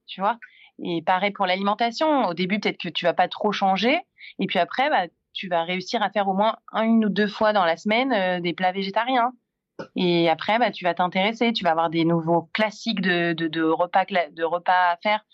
[0.06, 0.38] tu vois.
[0.82, 2.26] Et pareil pour l'alimentation.
[2.26, 3.98] Au début, peut-être que tu vas pas trop changer.
[4.38, 7.52] Et puis après, bah, tu vas réussir à faire au moins une ou deux fois
[7.52, 9.32] dans la semaine euh, des plats végétariens.
[9.96, 11.52] Et après, bah, tu vas t'intéresser.
[11.52, 15.24] Tu vas avoir des nouveaux classiques de, repas, de repas à faire.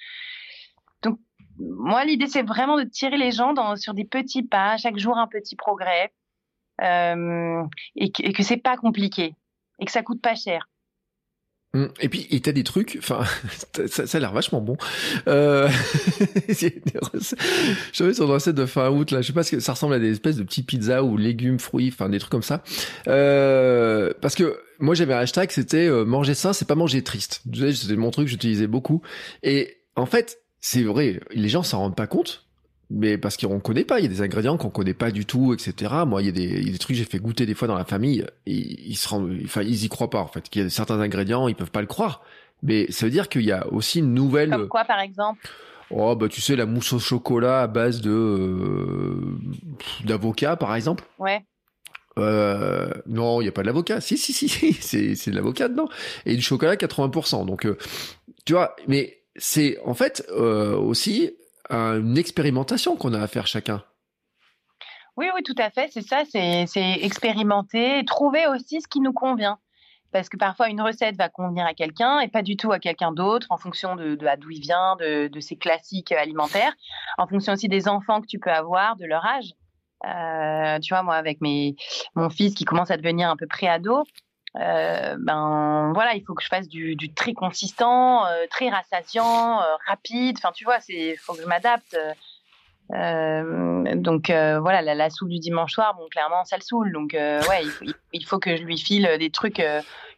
[1.02, 1.18] Donc,
[1.58, 5.18] moi, l'idée, c'est vraiment de tirer les gens dans, sur des petits pas, chaque jour
[5.18, 6.12] un petit progrès.
[6.80, 7.64] Euh,
[7.96, 9.34] et que, et que c'est pas compliqué.
[9.80, 10.68] Et que ça coûte pas cher.
[11.78, 11.88] Mmh.
[12.00, 13.20] Et puis, il t'as des trucs, enfin,
[13.88, 14.76] ça, ça, a l'air vachement bon.
[15.28, 15.68] Euh...
[16.48, 19.72] je vais sur une recette de fin août, là, je sais pas ce que ça
[19.72, 22.62] ressemble à des espèces de petits pizzas ou légumes, fruits, enfin, des trucs comme ça.
[23.06, 24.12] Euh...
[24.20, 27.42] Parce que moi, j'avais un hashtag, c'était euh, manger sain, c'est pas manger triste.
[27.52, 29.02] C'était mon truc, j'utilisais beaucoup.
[29.42, 32.47] Et en fait, c'est vrai, les gens s'en rendent pas compte,
[32.90, 35.52] mais parce qu'on connaît pas, il y a des ingrédients qu'on connaît pas du tout,
[35.52, 35.92] etc.
[36.06, 37.68] Moi, il y a des, y a des trucs que j'ai fait goûter des fois
[37.68, 40.48] dans la famille, et ils se rendent, enfin, ils y croient pas en fait.
[40.48, 42.22] Qu'il y a certains ingrédients, ils peuvent pas le croire.
[42.62, 44.50] Mais ça veut dire qu'il y a aussi une nouvelle.
[44.50, 45.48] Comme quoi, par exemple?
[45.90, 49.38] Oh bah tu sais la mousse au chocolat à base de euh,
[50.04, 51.04] d'avocat, par exemple?
[51.18, 51.42] Ouais.
[52.18, 54.00] Euh, non, il y a pas de l'avocat.
[54.00, 55.88] Si, si, si, c'est c'est de l'avocat dedans
[56.26, 57.46] et du chocolat 80%.
[57.46, 57.78] Donc euh,
[58.44, 61.36] tu vois, mais c'est en fait euh, aussi
[61.70, 63.82] une expérimentation qu'on a à faire chacun.
[65.16, 65.88] Oui, oui, tout à fait.
[65.90, 66.66] C'est ça, c'est
[67.02, 69.58] expérimenter, trouver aussi ce qui nous convient.
[70.12, 73.12] Parce que parfois, une recette va convenir à quelqu'un et pas du tout à quelqu'un
[73.12, 76.72] d'autre en fonction de, d'où il vient, de, de, ses classiques alimentaires,
[77.18, 79.52] en fonction aussi des enfants que tu peux avoir, de leur âge.
[80.06, 81.74] Euh, tu vois, moi, avec mes,
[82.14, 84.04] mon fils qui commence à devenir un peu pré-ado,
[84.58, 89.60] euh, ben voilà, il faut que je fasse du, du très consistant, euh, très rassasiant,
[89.60, 90.36] euh, rapide.
[90.38, 91.96] Enfin, tu vois, c'est faut que je m'adapte.
[92.90, 96.92] donc voilà, la, soupe du dimanche soir, bon, clairement, ça le saoule.
[96.92, 97.62] Donc ouais,
[98.12, 99.62] il faut, que je lui file des trucs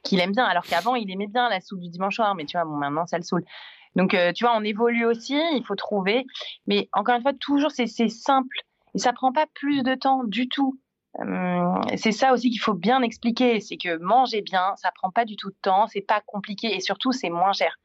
[0.03, 0.45] qu'il aime bien.
[0.45, 3.07] Alors qu'avant, il aimait bien la soupe du dimanche soir, mais tu vois, bon, maintenant,
[3.07, 3.45] ça le saoule.
[3.97, 5.39] Donc tu vois, on évolue aussi.
[5.55, 6.25] Il faut trouver,
[6.67, 8.57] mais encore une fois, toujours c'est simple
[8.95, 10.79] et ça prend pas plus de temps du tout.
[11.19, 15.25] Hum, c'est ça aussi qu'il faut bien expliquer, c'est que manger bien, ça prend pas
[15.25, 17.79] du tout de temps, c'est pas compliqué et surtout c'est moins cher.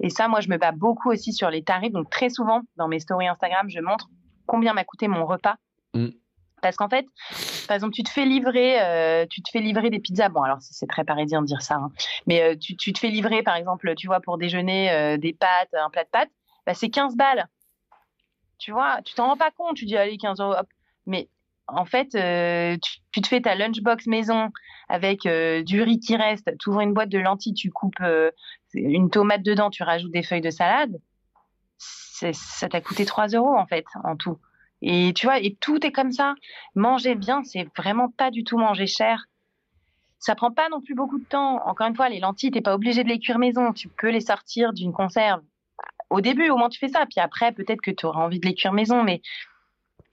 [0.00, 1.92] Et ça, moi, je me bats beaucoup aussi sur les tarifs.
[1.92, 4.08] Donc très souvent dans mes stories Instagram, je montre
[4.46, 5.56] combien m'a coûté mon repas.
[5.94, 6.08] Mmh.
[6.62, 7.06] Parce qu'en fait,
[7.68, 10.28] par exemple, tu te fais livrer, euh, tu te fais livrer des pizzas.
[10.28, 11.92] Bon, alors c'est très parisien de dire ça, hein.
[12.26, 15.32] mais euh, tu, tu, te fais livrer, par exemple, tu vois, pour déjeuner, euh, des
[15.32, 16.30] pâtes, un plat de pâtes,
[16.66, 17.46] bah, c'est 15 balles.
[18.58, 19.76] Tu vois, tu t'en rends pas compte.
[19.76, 20.66] Tu dis allez 15 euros, hop.
[21.06, 21.28] Mais
[21.68, 22.76] en fait, euh,
[23.12, 24.50] tu, te fais ta lunchbox maison
[24.88, 28.30] avec euh, du riz qui reste, tu ouvres une boîte de lentilles, tu coupes euh,
[28.74, 30.98] une tomate dedans, tu rajoutes des feuilles de salade.
[31.78, 34.38] Ça t'a coûté 3 euros en fait, en tout.
[34.82, 36.34] Et tu vois, et tout est comme ça.
[36.74, 39.26] Manger bien, c'est vraiment pas du tout manger cher.
[40.18, 41.64] Ça prend pas non plus beaucoup de temps.
[41.66, 43.72] Encore une fois, les lentilles, t'es pas obligé de les cuire maison.
[43.72, 45.42] Tu peux les sortir d'une conserve.
[46.10, 47.06] Au début, au moins, tu fais ça.
[47.06, 49.04] Puis après, peut-être que tu auras envie de les cuire maison.
[49.04, 49.20] Mais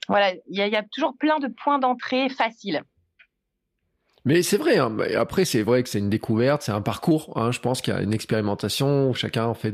[0.08, 2.82] voilà, il y, a toujours plein de points d'entrée faciles.
[4.24, 4.78] Mais c'est vrai.
[4.78, 4.96] Hein.
[5.16, 7.32] Après, c'est vrai que c'est une découverte, c'est un parcours.
[7.36, 7.52] Hein.
[7.52, 9.12] Je pense qu'il y a une expérimentation.
[9.14, 9.72] Chacun fait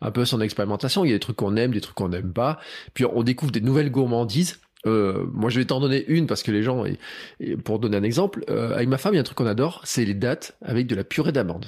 [0.00, 1.04] un peu son expérimentation.
[1.04, 2.58] Il y a des trucs qu'on aime, des trucs qu'on n'aime pas.
[2.94, 4.60] Puis on découvre des nouvelles gourmandises.
[4.86, 8.02] Euh, moi, je vais t'en donner une parce que les gens, et, pour donner un
[8.02, 10.56] exemple, euh, avec ma femme, il y a un truc qu'on adore, c'est les dattes
[10.62, 11.66] avec de la purée d'amande.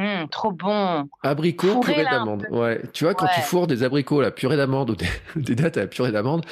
[0.00, 1.10] Mmh, trop bon.
[1.22, 2.46] Abricot, purée d'amande.
[2.50, 2.80] Ouais.
[2.94, 5.86] Tu vois, quand tu fourres des abricots, la purée d'amande ou des, dattes à la
[5.88, 6.46] purée d'amande,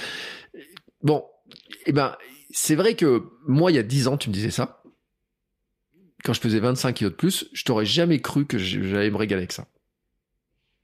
[1.03, 1.24] bon,
[1.86, 2.14] eh ben,
[2.51, 4.82] c'est vrai que moi, il y a 10 ans, tu me disais ça.
[6.24, 9.40] Quand je faisais 25 kilos de plus, je t'aurais jamais cru que j'allais me régaler
[9.40, 9.64] avec ça.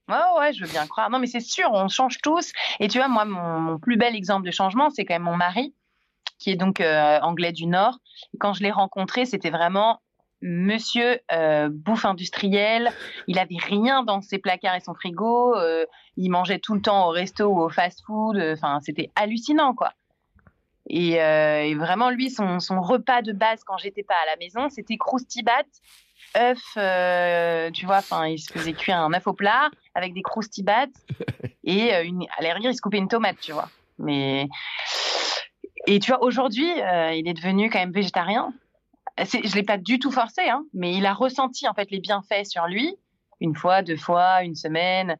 [0.09, 1.11] Ouais, ouais, je veux bien croire.
[1.11, 2.53] Non, mais c'est sûr, on change tous.
[2.81, 5.75] Et tu vois, moi, mon, plus bel exemple de changement, c'est quand même mon mari,
[6.39, 7.99] qui est donc euh, anglais du Nord.
[8.39, 10.01] quand je l'ai rencontré, c'était vraiment
[10.45, 12.93] monsieur euh, bouffe industriel.
[13.27, 15.57] Il avait rien dans ses placards et son frigo.
[15.57, 15.87] Euh,
[16.17, 18.37] il mangeait tout le temps au resto ou au fast-food.
[18.53, 19.93] Enfin, c'était hallucinant, quoi.
[20.87, 24.69] Et, et, vraiment, lui, son, son repas de base quand j'étais pas à la maison,
[24.69, 25.65] c'était croustibat
[26.37, 30.23] œuf, euh, tu vois, enfin, il se faisait cuire un œuf au plat avec des
[30.23, 30.87] croustibats
[31.65, 33.69] et euh, une, à la il se coupait une tomate, tu vois.
[33.99, 34.49] Mais
[35.87, 38.53] et tu vois, aujourd'hui, euh, il est devenu quand même végétarien.
[39.19, 42.47] Je l'ai pas du tout forcé, hein, mais il a ressenti en fait les bienfaits
[42.47, 42.97] sur lui
[43.41, 45.17] une fois, deux fois, une semaine.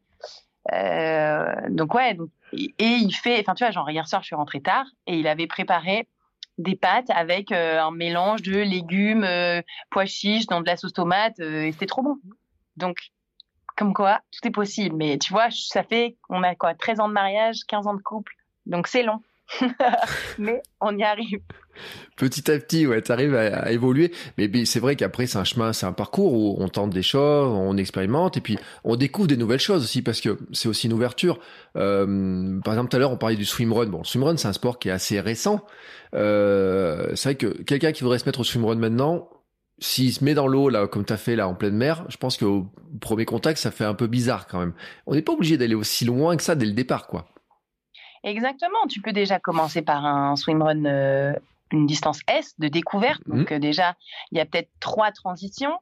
[1.71, 2.17] donc ouais,
[2.53, 5.27] et, il fait, enfin tu vois, genre hier soir, je suis rentrée tard et il
[5.27, 6.09] avait préparé
[6.59, 10.05] des pâtes avec euh, un mélange de légumes, euh, pois
[10.49, 12.17] dans de la sauce tomate, euh, et c'était trop bon.
[12.77, 12.97] Donc,
[13.77, 14.95] comme quoi, tout est possible.
[14.95, 18.03] Mais tu vois, ça fait, on a quoi, 13 ans de mariage, 15 ans de
[18.03, 18.35] couple,
[18.67, 19.21] donc c'est long.
[20.39, 21.41] mais on y arrive.
[22.17, 24.13] Petit à petit, ouais, tu arrives à, évoluer.
[24.39, 27.49] Mais, c'est vrai qu'après, c'est un chemin, c'est un parcours où on tente des choses,
[27.49, 30.93] on expérimente, et puis on découvre des nouvelles choses aussi, parce que c'est aussi une
[30.93, 31.41] ouverture.
[31.77, 33.87] Euh, par exemple, tout à l'heure, on parlait du swimrun.
[33.87, 35.65] Bon, le swimrun, c'est un sport qui est assez récent.
[36.15, 39.29] Euh, c'est vrai que quelqu'un qui voudrait se mettre au swimrun maintenant,
[39.79, 42.17] s'il se met dans l'eau, là, comme tu as fait là, en pleine mer, je
[42.17, 42.69] pense qu'au
[43.01, 44.73] premier contact, ça fait un peu bizarre quand même.
[45.07, 47.27] On n'est pas obligé d'aller aussi loin que ça dès le départ, quoi.
[48.25, 48.87] Exactement.
[48.89, 51.35] Tu peux déjà commencer par un swimrun, euh,
[51.71, 53.21] une distance S de découverte.
[53.27, 53.97] Donc euh, déjà,
[54.33, 55.79] il y a peut-être trois transitions.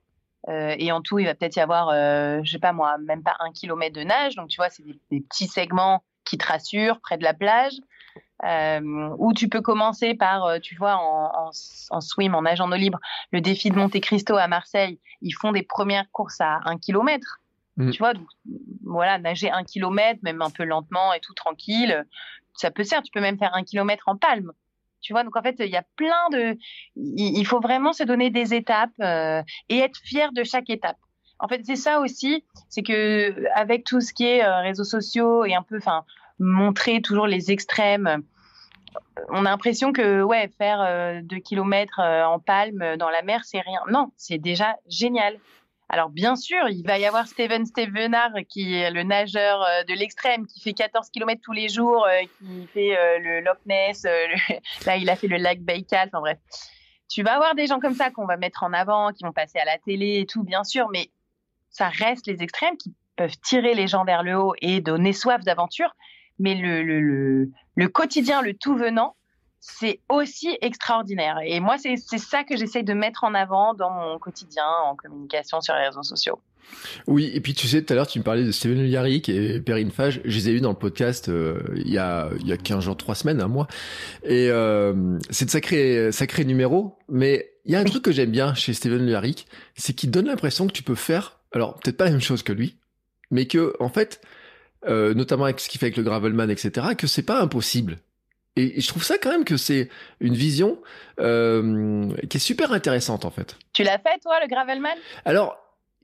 [0.49, 1.91] Euh, et en tout, il va peut-être y avoir,
[2.45, 4.35] je sais pas moi, même pas un kilomètre de nage.
[4.35, 7.75] Donc tu vois, c'est des, petits segments qui te rassurent près de la plage.
[9.19, 11.53] ou tu peux commencer par, tu vois, en,
[11.91, 12.99] en, swim, en nage en eau libre,
[13.31, 14.99] le défi de Monte Cristo à Marseille.
[15.21, 17.39] Ils font des premières courses à un kilomètre.
[17.77, 17.91] Mm.
[17.91, 18.13] Tu vois,
[18.85, 22.05] voilà, nager un kilomètre, même un peu lentement et tout tranquille,
[22.55, 23.05] ça peut servir.
[23.05, 24.53] Tu peux même faire un kilomètre en palme.
[25.01, 26.57] Tu vois, donc en fait, il y a plein de.
[26.95, 30.97] Il faut vraiment se donner des étapes euh, et être fier de chaque étape.
[31.41, 35.45] En fait, c'est ça aussi, c'est que avec tout ce qui est euh, réseaux sociaux
[35.45, 36.05] et un peu, enfin,
[36.39, 38.23] montrer toujours les extrêmes,
[39.31, 43.61] on a l'impression que ouais, faire euh, deux kilomètres en palme dans la mer, c'est
[43.61, 43.81] rien.
[43.91, 45.37] Non, c'est déjà génial.
[45.95, 49.93] Alors bien sûr, il va y avoir Steven Stevenard qui est le nageur euh, de
[49.93, 54.05] l'extrême, qui fait 14 km tous les jours, euh, qui fait euh, le Loch Ness,
[54.87, 56.39] là il a fait le lac Baïkal, enfin bref.
[57.11, 59.59] Tu vas avoir des gens comme ça qu'on va mettre en avant, qui vont passer
[59.59, 61.11] à la télé et tout, bien sûr, mais
[61.69, 65.45] ça reste les extrêmes qui peuvent tirer les gens vers le haut et donner soif
[65.45, 65.95] d'aventure.
[66.39, 67.51] Mais le,
[67.89, 69.15] quotidien, le tout venant,
[69.63, 71.39] c'est aussi extraordinaire.
[71.45, 75.61] Et moi, c'est ça que j'essaye de mettre en avant dans mon quotidien en communication
[75.61, 76.41] sur les réseaux sociaux.
[77.07, 79.61] Oui, et puis tu sais, tout à l'heure, tu me parlais de Steven Yarrick et
[79.61, 80.21] Perrine Fage.
[80.25, 82.85] Je les ai eus dans le podcast euh, il, y a, il y a 15
[82.85, 83.69] jours, 3 semaines, un mois.
[84.25, 86.99] Et euh, c'est de sacrés, sacré numéros.
[87.09, 89.47] Mais il y a un truc que j'aime bien chez Steven Yarrick,
[89.77, 92.53] c'est qu'il donne l'impression que tu peux faire, alors peut-être pas la même chose que
[92.53, 92.79] lui,
[93.31, 94.21] mais que, en fait,
[94.89, 97.99] euh, notamment avec ce qu'il fait avec le Gravelman, etc., que c'est pas impossible.
[98.57, 99.89] Et je trouve ça quand même que c'est
[100.21, 100.79] une vision
[101.21, 103.57] euh, qui est super intéressante en fait.
[103.73, 104.97] Tu l'as fait toi, le Gravelman?
[105.25, 105.57] Alors,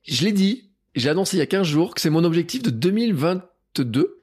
[0.04, 2.70] je l'ai dit, j'ai annoncé il y a 15 jours que c'est mon objectif de
[2.70, 4.14] 2022.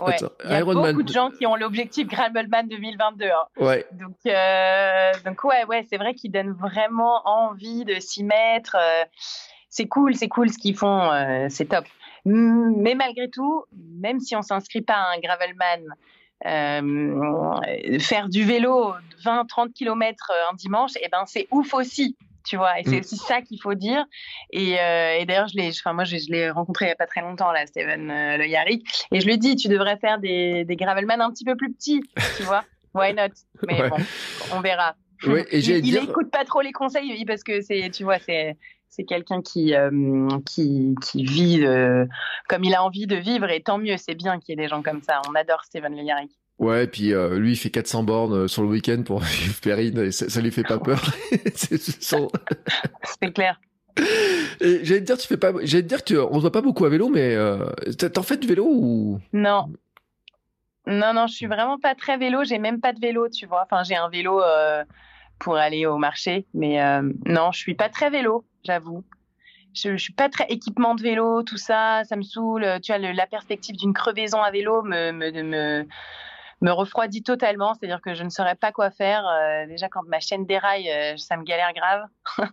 [0.00, 3.26] Ouais, il y a beaucoup de gens qui ont l'objectif Gravelman 2022.
[3.26, 3.30] Hein.
[3.58, 3.86] Ouais.
[3.92, 8.76] Donc, euh, donc ouais, ouais, c'est vrai qu'ils donnent vraiment envie de s'y mettre.
[8.78, 9.04] Euh,
[9.68, 11.84] c'est cool, c'est cool ce qu'ils font, euh, c'est top.
[12.24, 15.94] Mais malgré tout, même si on s'inscrit pas à un Gravelman
[16.44, 22.56] faire du vélo 20-30 km euh, un dimanche, et eh ben c'est ouf aussi tu
[22.56, 23.00] vois et c'est mm.
[23.00, 24.04] aussi ça qu'il faut dire.
[24.50, 27.06] Et, euh, et d'ailleurs je l'ai enfin moi je, l'ai rencontré il y a pas
[27.06, 30.64] très longtemps là Steven euh, Le Yarrick et je lui dis tu devrais faire des,
[30.64, 32.02] des gravelman un petit peu plus petits
[32.36, 32.64] tu vois.
[32.94, 33.34] Why not?
[33.66, 33.96] Mais bon
[34.54, 34.94] on verra.
[35.26, 38.56] Ouais, et il, il écoute pas trop les conseils parce que c'est tu vois c'est
[38.88, 42.04] c'est quelqu'un qui, euh, qui, qui vit euh,
[42.48, 44.68] comme il a envie de vivre et tant mieux, c'est bien qu'il y ait des
[44.68, 45.20] gens comme ça.
[45.28, 46.02] On adore Steven Le
[46.58, 49.98] Ouais, et puis euh, lui, il fait 400 bornes sur le week-end pour vivre Perrine,
[49.98, 51.00] et ça, ça lui fait pas peur.
[51.54, 53.60] C'est clair.
[54.60, 55.52] J'allais te dire, tu fais pas.
[55.62, 57.36] J'allais te dire que tu, on se voit pas beaucoup à vélo, mais
[58.12, 59.20] t'en fais de vélo ou?
[59.32, 59.72] Non,
[60.86, 62.42] non, non, je suis vraiment pas très vélo.
[62.44, 63.62] J'ai même pas de vélo, tu vois.
[63.64, 64.40] Enfin, j'ai un vélo
[65.38, 66.80] pour aller au marché, mais
[67.26, 69.04] non, je suis pas très vélo, j'avoue.
[69.74, 72.66] Je, je suis pas très équipement de vélo, tout ça, ça me saoule.
[72.82, 75.86] Tu vois, le, la perspective d'une crevaison à vélo me,
[76.62, 77.74] refroidit totalement.
[77.74, 79.26] C'est-à-dire que je ne saurais pas quoi faire.
[79.26, 82.04] Euh, déjà, quand ma chaîne déraille, euh, ça me galère grave.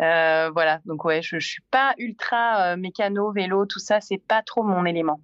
[0.00, 4.42] Euh, voilà, donc ouais, je, je suis pas ultra mécano, vélo, tout ça, c'est pas
[4.42, 5.20] trop mon élément.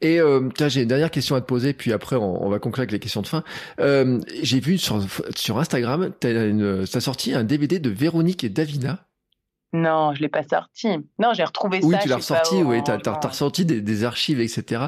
[0.00, 2.92] Et euh, j'ai une dernière question à te poser, puis après on, va conclure avec
[2.92, 3.44] les questions de fin.
[3.80, 5.04] Euh, j'ai vu sur,
[5.36, 9.06] sur Instagram, tu as, sorti un DVD de Véronique et Davina.
[9.74, 10.86] Non, je l'ai pas sorti.
[11.18, 11.98] Non, j'ai retrouvé oui, ça.
[11.98, 14.82] tu l'as ressorti, oui, t'as as, ressorti des, des, archives, etc.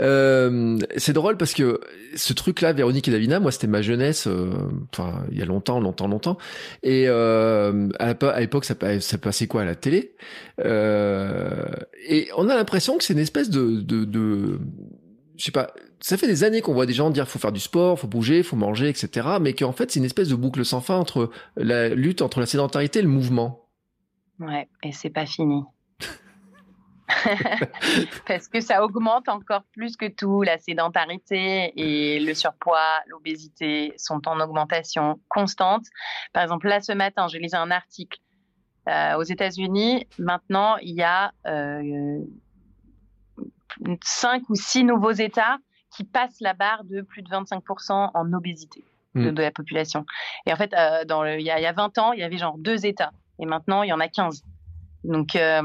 [0.00, 1.80] Euh, c'est drôle parce que
[2.14, 4.50] ce truc-là, Véronique et Davina, moi, c'était ma jeunesse, euh,
[4.92, 6.36] enfin, il y a longtemps, longtemps, longtemps.
[6.82, 10.14] Et euh, à l'époque, ça, ça, passait quoi à la télé?
[10.60, 11.64] Euh,
[12.06, 14.60] Et on a l'impression que c'est une espèce de, de, de
[15.38, 17.60] je sais pas, ça fait des années qu'on voit des gens dire faut faire du
[17.60, 19.28] sport, faut bouger, faut manger, etc.
[19.40, 22.46] Mais qu'en fait, c'est une espèce de boucle sans fin entre la lutte entre la
[22.46, 23.65] sédentarité et le mouvement.
[24.40, 25.64] Ouais, et c'est pas fini.
[28.26, 30.42] Parce que ça augmente encore plus que tout.
[30.42, 35.84] La sédentarité et le surpoids, l'obésité sont en augmentation constante.
[36.32, 38.18] Par exemple, là, ce matin, je lisais un article.
[38.88, 42.20] Euh, aux États-Unis, maintenant, il y a euh,
[44.04, 45.58] cinq ou six nouveaux États
[45.90, 48.84] qui passent la barre de plus de 25% en obésité
[49.16, 49.34] de, mm.
[49.34, 50.04] de, la population.
[50.46, 52.20] Et en fait, euh, dans le, il, y a, il y a 20 ans, il
[52.20, 53.12] y avait genre deux États.
[53.38, 54.42] Et maintenant, il y en a 15.
[55.04, 55.62] Donc, euh,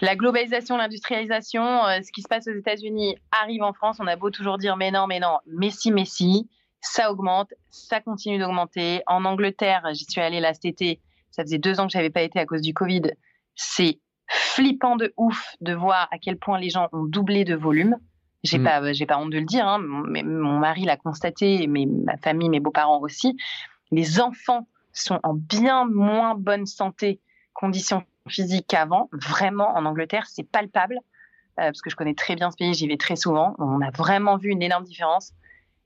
[0.00, 3.98] la globalisation, l'industrialisation, euh, ce qui se passe aux États-Unis arrive en France.
[4.00, 6.48] On a beau toujours dire mais non, mais non, mais si, mais si.
[6.80, 9.02] Ça augmente, ça continue d'augmenter.
[9.08, 11.00] En Angleterre, j'y suis allée là cet été.
[11.32, 13.02] Ça faisait deux ans que j'avais pas été à cause du Covid.
[13.56, 17.96] C'est flippant de ouf de voir à quel point les gens ont doublé de volume.
[18.44, 18.64] J'ai mmh.
[18.64, 19.66] pas, j'ai pas honte de le dire.
[19.66, 23.36] Hein, mais mon mari l'a constaté, mais ma famille, mes beaux-parents aussi.
[23.90, 27.20] Les enfants sont en bien moins bonne santé,
[27.52, 29.08] conditions physiques qu'avant.
[29.12, 32.88] Vraiment, en Angleterre, c'est palpable, euh, parce que je connais très bien ce pays, j'y
[32.88, 33.54] vais très souvent.
[33.58, 35.32] On a vraiment vu une énorme différence.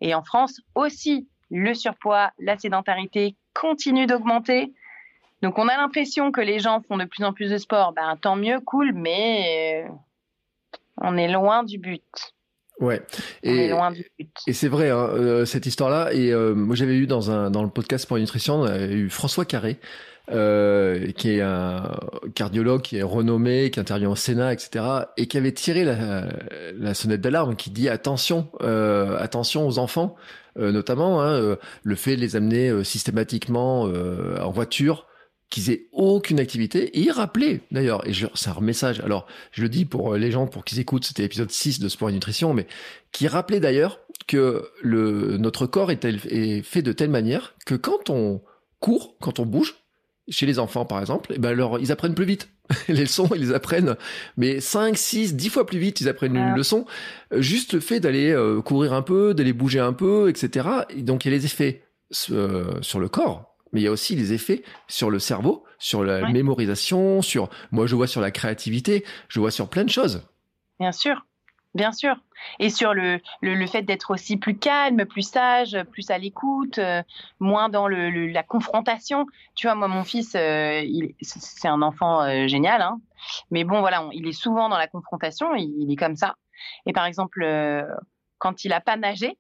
[0.01, 4.73] Et en France aussi, le surpoids, la sédentarité continuent d'augmenter.
[5.43, 7.93] Donc on a l'impression que les gens font de plus en plus de sport.
[7.93, 9.93] Ben, tant mieux, cool, mais euh,
[10.99, 12.35] on est loin du but.
[12.83, 13.01] Ouais.
[13.45, 13.71] Et,
[14.49, 16.13] et c'est vrai hein, euh, cette histoire-là.
[16.13, 19.09] Et euh, moi j'avais eu dans un dans le podcast pour nutrition, on avait eu
[19.09, 19.79] François Carré.
[20.31, 21.99] Euh, qui est un
[22.37, 24.85] cardiologue qui est renommé, qui intervient au Sénat, etc.,
[25.17, 26.29] et qui avait tiré la,
[26.79, 30.15] la sonnette d'alarme, qui dit attention, euh, attention aux enfants,
[30.59, 35.07] euh, notamment hein, le fait de les amener systématiquement en voiture
[35.53, 36.99] qu'ils aient aucune activité.
[36.99, 39.01] Et y rappeler d'ailleurs et c'est un message.
[39.01, 42.09] Alors je le dis pour les gens pour qu'ils écoutent c'était l'épisode 6 de sport
[42.09, 42.67] et nutrition mais
[43.13, 48.09] qui rappelait d'ailleurs que le notre corps est, est, fait de telle manière que quand
[48.09, 48.41] on
[48.81, 49.75] court quand on bouge
[50.29, 52.49] chez les enfants par exemple et eh ben alors ils apprennent plus vite.
[52.89, 53.97] Les leçons ils les apprennent
[54.39, 56.87] mais 5 6 10 fois plus vite ils apprennent une leçon.
[57.37, 61.27] Juste le fait d'aller euh, courir un peu d'aller bouger un peu etc et donc
[61.27, 61.83] il y a les effets
[62.31, 66.05] euh, sur le corps mais il y a aussi les effets sur le cerveau, sur
[66.05, 70.23] la mémorisation, sur, moi je vois sur la créativité, je vois sur plein de choses.
[70.79, 71.27] Bien sûr,
[71.75, 72.17] bien sûr.
[72.59, 76.79] Et sur le, le, le fait d'être aussi plus calme, plus sage, plus à l'écoute,
[76.79, 77.03] euh,
[77.39, 79.27] moins dans le, la confrontation.
[79.55, 80.83] Tu vois, moi, mon fils, euh,
[81.21, 83.01] c'est un enfant euh, génial, hein,
[83.51, 86.37] mais bon, voilà, il est souvent dans la confrontation, il, il est comme ça.
[86.87, 87.45] Et par exemple,
[88.39, 89.39] quand il a pas nagé,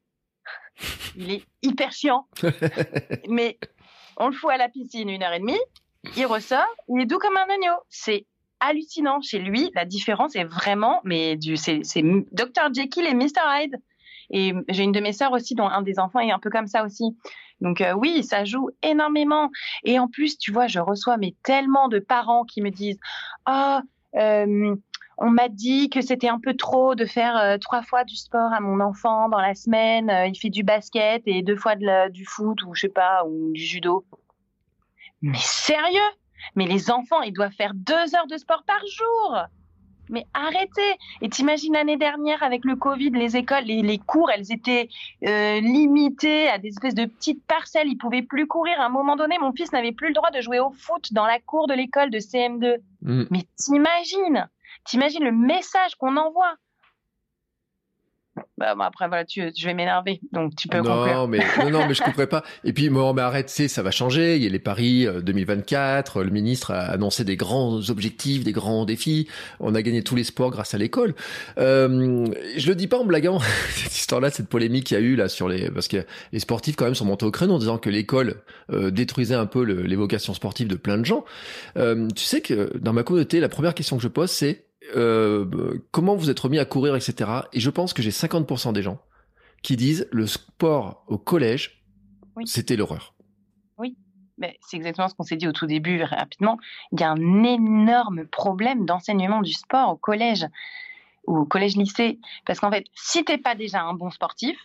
[1.16, 2.26] il est hyper chiant.
[3.28, 3.59] mais
[4.17, 5.61] on le fout à la piscine une heure et demie,
[6.17, 7.77] il ressort, il est doux comme un agneau.
[7.89, 8.27] C'est
[8.61, 9.21] hallucinant.
[9.21, 12.73] Chez lui, la différence est vraiment, mais c'est, c'est Dr.
[12.75, 13.43] Jekyll et Mr.
[13.47, 13.77] Hyde.
[14.31, 16.67] Et j'ai une de mes sœurs aussi, dont un des enfants est un peu comme
[16.67, 17.17] ça aussi.
[17.61, 19.51] Donc euh, oui, ça joue énormément.
[19.85, 22.99] Et en plus, tu vois, je reçois mais tellement de parents qui me disent,
[23.45, 23.83] ah,
[24.15, 24.75] oh,
[25.19, 28.53] on m'a dit que c'était un peu trop de faire euh, trois fois du sport
[28.53, 30.11] à mon enfant dans la semaine.
[30.11, 33.25] Euh, il fait du basket et deux fois de du foot ou je sais pas
[33.27, 34.05] ou du judo.
[35.21, 36.01] Mais sérieux?
[36.57, 39.47] Mais les enfants, ils doivent faire deux heures de sport par jour.
[40.09, 44.89] Mais arrêtez Et t'imagines l'année dernière avec le Covid, les écoles, les, cours, elles étaient
[45.25, 47.89] euh, limitées à des espèces de petites parcelles.
[47.89, 48.79] Ils pouvaient plus courir.
[48.81, 51.25] À un moment donné, mon fils n'avait plus le droit de jouer au foot dans
[51.25, 52.79] la cour de l'école de CM2.
[53.03, 53.25] Mm.
[53.31, 54.49] Mais t'imagines?
[54.85, 56.57] T'imagines le message qu'on envoie?
[58.57, 61.28] Bah, après, voilà, tu, je vais m'énerver, donc tu peux non, conclure.
[61.28, 62.43] Mais, non, non, mais je comprends pas.
[62.64, 64.37] Et puis, bon, mais arrête, c'est, ça va changer.
[64.37, 66.18] Il y a les paris 2024.
[66.18, 69.28] Euh, le ministre a annoncé des grands objectifs, des grands défis.
[69.61, 71.14] On a gagné tous les sports grâce à l'école.
[71.59, 72.26] Euh,
[72.57, 73.41] je le dis pas en blaguant.
[73.74, 76.76] cette histoire-là, cette polémique qu'il y a eu là sur les, parce que les sportifs
[76.76, 79.83] quand même sont montés au créneau en disant que l'école euh, détruisait un peu le,
[79.83, 81.24] les vocations sportives de plein de gens.
[81.76, 84.64] Euh, tu sais que dans ma communauté, la première question que je pose, c'est
[84.95, 87.30] euh, comment vous êtes remis à courir, etc.
[87.53, 89.01] Et je pense que j'ai 50% des gens
[89.62, 91.84] qui disent le sport au collège,
[92.45, 93.14] c'était l'horreur.
[93.78, 93.97] Oui,
[94.38, 96.59] mais c'est exactement ce qu'on s'est dit au tout début rapidement.
[96.93, 100.47] Il y a un énorme problème d'enseignement du sport au collège
[101.26, 102.18] ou au collège-lycée.
[102.45, 104.59] Parce qu'en fait, si t'es pas déjà un bon sportif,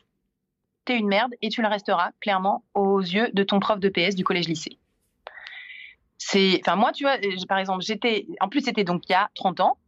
[0.86, 4.16] t'es une merde et tu le resteras clairement aux yeux de ton prof de PS
[4.16, 4.80] du collège-lycée.
[6.18, 7.18] C'est, enfin moi, tu vois,
[7.48, 9.87] par exemple, j'étais, en plus c'était donc il y a 30 ans, euh,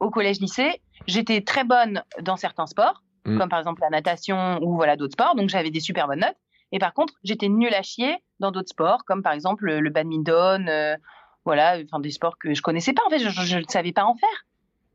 [0.00, 3.38] au collège-lycée, j'étais très bonne dans certains sports, mm.
[3.38, 6.36] comme par exemple la natation ou voilà d'autres sports, donc j'avais des super bonnes notes.
[6.72, 10.68] Et par contre, j'étais nulle à chier dans d'autres sports, comme par exemple le, badminton,
[10.68, 10.96] euh,
[11.44, 13.02] voilà, enfin des sports que je connaissais pas.
[13.06, 14.46] En fait, je ne savais pas en faire.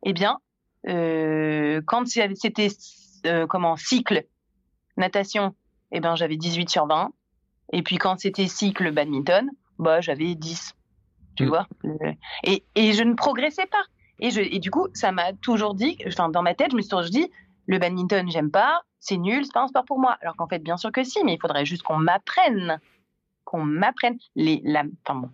[0.04, 0.40] Eh bien,
[0.88, 2.70] euh, quand c'était
[3.48, 4.26] comment cycle
[4.96, 5.54] natation,
[5.92, 7.12] eh ben j'avais 18 sur 20.
[7.74, 10.74] Et puis quand c'était cycle badminton, bah j'avais 10
[11.38, 11.50] tu mm.
[11.50, 11.68] vois.
[12.44, 13.84] Et, et, je ne progressais pas.
[14.20, 16.82] Et, je, et du coup, ça m'a toujours dit, enfin, dans ma tête, je me
[16.82, 17.32] suis toujours dit,
[17.68, 20.18] le badminton, j'aime pas, c'est nul, c'est pas un sport pour moi.
[20.22, 22.80] Alors qu'en fait, bien sûr que si, mais il faudrait juste qu'on m'apprenne,
[23.46, 25.32] qu'on m'apprenne les, la, enfin bon.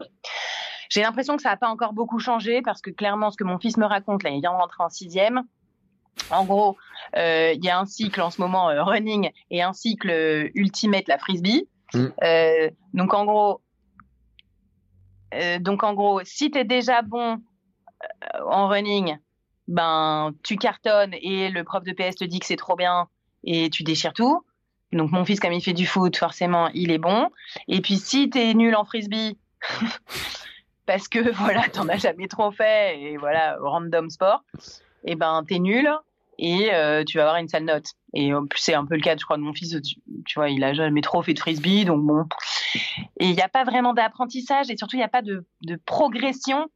[0.90, 3.58] J'ai l'impression que ça n'a pas encore beaucoup changé parce que clairement, ce que mon
[3.58, 5.44] fils me raconte, là, il vient de rentrer en sixième.
[6.30, 6.78] En gros,
[7.16, 10.50] euh, il y a un cycle en ce moment euh, running et un cycle euh,
[10.54, 11.68] ultimate la frisbee.
[11.96, 12.08] Mm.
[12.96, 13.62] donc en gros,
[15.34, 17.38] euh, donc en gros, si tu es déjà bon
[18.04, 19.18] euh, en running,
[19.68, 23.08] ben tu cartonnes et le prof de PS te dit que c'est trop bien
[23.44, 24.44] et tu déchires tout.
[24.92, 27.30] Donc mon fils comme il fait du foot, forcément, il est bon.
[27.68, 29.38] Et puis si tu es nul en frisbee
[30.86, 34.44] parce que voilà, t'en as jamais trop fait et voilà, random sport,
[35.06, 35.90] et eh ben t'es nul
[36.40, 37.86] et euh, tu vas avoir une sale note.
[38.14, 39.76] Et c'est un peu le cas, je crois, de mon fils.
[40.26, 42.26] Tu, vois, il a jamais trop fait de frisbee, donc bon.
[43.20, 45.76] Et il n'y a pas vraiment d'apprentissage et surtout, il n'y a pas de, de,
[45.86, 46.68] progression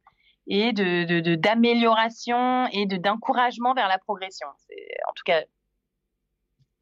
[0.46, 4.46] et de d'amélioration et de d'encouragement vers la progression.
[4.48, 5.42] En tout cas,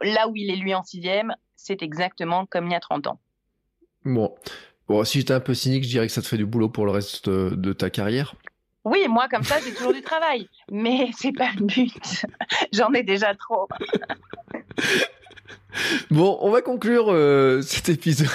[0.03, 3.21] là où il est lui en sixième, c'est exactement comme il y a 30 ans.
[4.05, 4.35] Bon.
[4.89, 6.87] Bon, si j'étais un peu cynique, je dirais que ça te fait du boulot pour
[6.87, 8.37] le reste de ta carrière.
[8.87, 10.49] Oui, moi, comme ça, j'ai toujours du travail.
[10.71, 12.25] Mais c'est pas le but.
[12.73, 13.69] J'en ai déjà trop.
[16.11, 18.29] Bon, on va conclure euh, cet épisode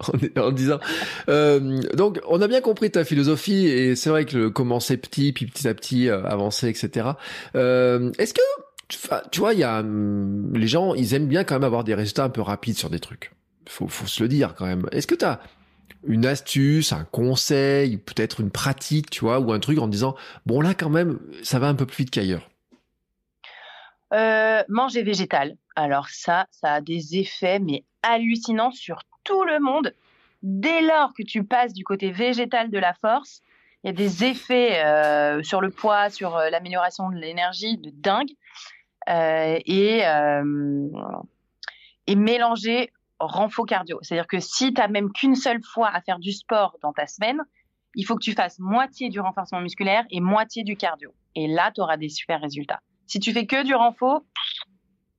[0.36, 0.80] en, disant.
[1.28, 5.32] Euh, donc, on a bien compris ta philosophie et c'est vrai que le commencer petit,
[5.32, 7.10] puis petit à petit euh, avancer, etc.
[7.54, 8.40] Est-ce que,
[9.30, 11.94] tu vois, il y a hum, les gens, ils aiment bien quand même avoir des
[11.94, 13.32] résultats un peu rapides sur des trucs.
[13.68, 14.86] Faut, faut se le dire quand même.
[14.92, 15.40] Est-ce que tu as
[16.04, 20.16] une astuce, un conseil, peut-être une pratique, tu vois, ou un truc en disant
[20.46, 22.48] bon là quand même ça va un peu plus vite qu'ailleurs?
[24.68, 25.56] Manger végétal.
[25.76, 29.94] Alors ça, ça a des effets mais hallucinants sur tout le monde.
[30.42, 33.42] Dès lors que tu passes du côté végétal de la force,
[33.82, 37.90] il y a des effets euh, sur le poids, sur euh, l'amélioration de l'énergie de
[37.90, 38.30] dingue.
[39.08, 40.02] et,
[42.06, 42.90] et mélanger
[43.26, 43.98] renfort cardio.
[44.02, 47.06] C'est-à-dire que si tu n'as même qu'une seule fois à faire du sport dans ta
[47.06, 47.40] semaine,
[47.94, 51.14] il faut que tu fasses moitié du renforcement musculaire et moitié du cardio.
[51.34, 52.80] Et là, tu auras des super résultats.
[53.06, 54.22] Si tu fais que du renfort,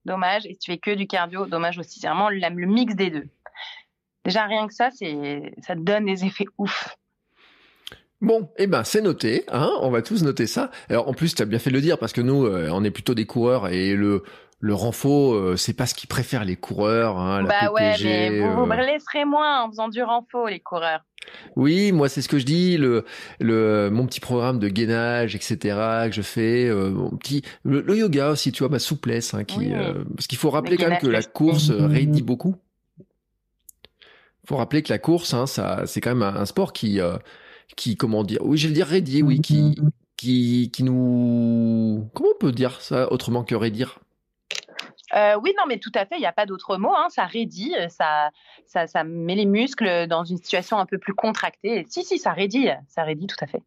[0.06, 0.46] dommage.
[0.46, 2.00] Et si tu fais que du cardio, dommage aussi.
[2.00, 3.28] C'est vraiment le mix des deux.
[4.26, 6.96] Déjà, rien que ça, c'est, ça donne des effets ouf.
[8.22, 10.72] Bon, eh ben c'est noté, hein, on va tous noter ça.
[10.90, 12.82] Alors en plus, tu as bien fait de le dire parce que nous, euh, on
[12.86, 14.24] est plutôt des coureurs et le
[14.64, 17.18] le renfort, euh, c'est pas ce qu'ils préfèrent les coureurs.
[17.18, 18.86] Hein, la bah ouais, mais vous, me euh.
[18.86, 21.02] laisserez moins en faisant du renfort, les coureurs.
[21.56, 23.06] Oui, moi c'est ce que je dis, le,
[23.40, 25.58] le mon petit programme de gainage, etc.
[26.08, 29.72] que je fais, euh, mon petit le, yoga aussi, tu vois, ma souplesse, hein, qui
[30.16, 32.56] parce qu'il faut rappeler quand même que la course raidit beaucoup.
[34.46, 37.00] Faut rappeler que la course, hein, ça, c'est quand même un, sport qui,
[37.78, 39.76] qui, comment dire, oui, je vais le dire raidit, oui, qui,
[40.18, 44.00] qui, qui nous, comment on peut dire ça autrement que raidir?
[45.16, 46.94] Euh, oui, non, mais tout à fait, il n'y a pas d'autre mot.
[46.96, 48.32] Hein, ça raidit, euh, ça,
[48.66, 51.86] ça, ça, met les muscles dans une situation un peu plus contractée.
[51.90, 53.62] si, si, ça raidit, ça raidit tout à fait.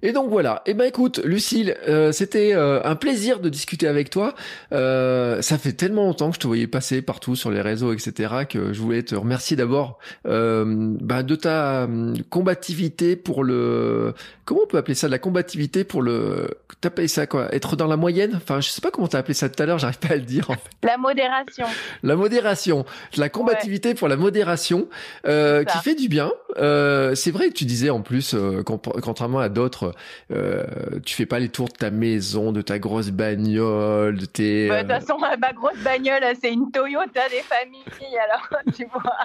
[0.00, 0.62] Et donc voilà.
[0.64, 4.34] Et eh ben écoute, Lucille, euh, c'était euh, un plaisir de discuter avec toi.
[4.72, 8.46] Euh, ça fait tellement longtemps que je te voyais passer partout sur les réseaux, etc.,
[8.48, 14.14] que je voulais te remercier d'abord bah, de ta hum, combativité pour le.
[14.44, 16.48] Comment on peut appeler ça, de la combativité pour le.
[16.80, 18.34] T'appelles ça quoi Être dans la moyenne?
[18.36, 19.78] Enfin, je sais pas comment t'as appelé ça tout à l'heure.
[19.80, 20.48] J'arrive pas à le dire.
[20.48, 20.70] En fait.
[20.84, 21.66] La modération.
[22.04, 22.84] La modération.
[23.16, 24.88] La combativité pour la modération,
[25.24, 26.30] qui fait du bien.
[26.56, 29.87] c'est vrai que tu disais en plus, contrairement à d'autres
[30.32, 30.64] euh,
[31.04, 34.68] tu fais pas les tours de ta maison, de ta grosse bagnole, de tes.
[34.68, 38.86] Bah, de toute euh, façon, ma grosse bagnole, c'est une Toyota des familles, alors tu
[38.86, 39.16] vois,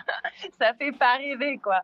[0.59, 1.81] ça fait pas rêver, quoi.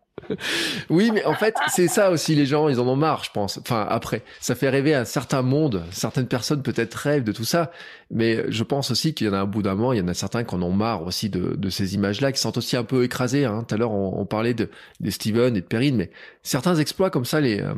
[0.90, 3.58] oui, mais en fait, c'est ça aussi, les gens, ils en ont marre, je pense.
[3.58, 7.72] Enfin, après, ça fait rêver à certains mondes, certaines personnes peut-être rêvent de tout ça,
[8.12, 10.08] mais je pense aussi qu'il y en a un bout d'un moment, il y en
[10.08, 12.84] a certains qui en ont marre aussi de, de ces images-là, qui sont aussi un
[12.84, 13.46] peu écrasés.
[13.46, 13.64] Hein.
[13.68, 14.70] Tout à l'heure, on, parlait de,
[15.00, 16.12] de Steven et de Perrine, mais
[16.44, 17.74] certains exploits comme ça les, euh,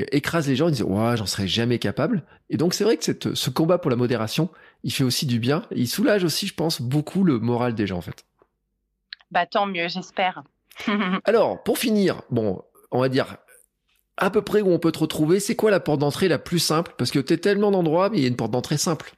[0.00, 2.24] les écrasent les gens, ils disent ouais, j'en serais jamais capable.
[2.50, 4.50] Et donc c'est vrai que cette, ce combat pour la modération,
[4.82, 7.98] il fait aussi du bien, il soulage aussi, je pense, beaucoup le moral des gens
[7.98, 8.24] en fait.
[9.30, 10.42] Bah tant mieux, j'espère.
[11.24, 13.38] Alors, pour finir, bon, on va dire
[14.16, 16.58] à peu près où on peut te retrouver, c'est quoi la porte d'entrée la plus
[16.58, 16.94] simple?
[16.96, 19.12] Parce que tu es tellement d'endroits, mais il y a une porte d'entrée simple.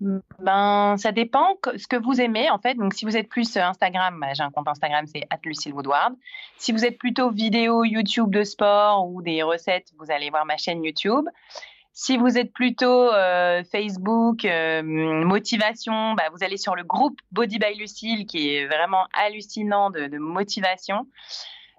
[0.00, 2.74] Ben, ça dépend ce que vous aimez en fait.
[2.74, 6.14] Donc, si vous êtes plus euh, Instagram, bah, j'ai un compte Instagram, c'est @lucillewoodward.
[6.56, 10.56] Si vous êtes plutôt vidéo YouTube de sport ou des recettes, vous allez voir ma
[10.56, 11.26] chaîne YouTube.
[11.92, 17.58] Si vous êtes plutôt euh, Facebook, euh, motivation, bah, vous allez sur le groupe Body
[17.58, 21.08] by Lucille qui est vraiment hallucinant de, motivation.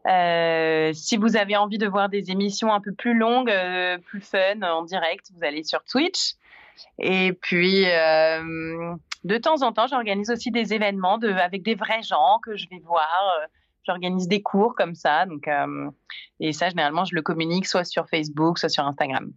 [0.06, 3.54] Si vous avez envie de voir des émissions un peu plus longues,
[4.08, 6.36] plus fun, en direct, vous allez sur Twitch.
[7.00, 12.04] Et puis, euh, de temps en temps, j'organise aussi des événements de, avec des vrais
[12.04, 13.10] gens que je vais voir.
[13.42, 13.48] Euh,
[13.86, 15.26] j'organise des cours comme ça.
[15.26, 15.90] Donc, euh,
[16.40, 19.32] et ça, généralement, je le communique soit sur Facebook, soit sur Instagram.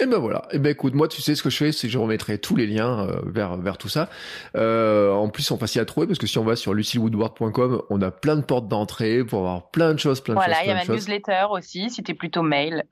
[0.00, 0.48] Et ben voilà.
[0.50, 2.56] Et ben écoute, moi, tu sais ce que je fais, c'est que je remettrai tous
[2.56, 4.08] les liens vers vers tout ça.
[4.56, 7.82] Euh, en plus, ils sont faciles à trouver parce que si on va sur lucillewoodward.com,
[7.88, 10.48] on a plein de portes d'entrée pour avoir plein de choses, plein de choses.
[10.48, 12.84] Voilà, il y a ma newsletter aussi, si tu es plutôt mail.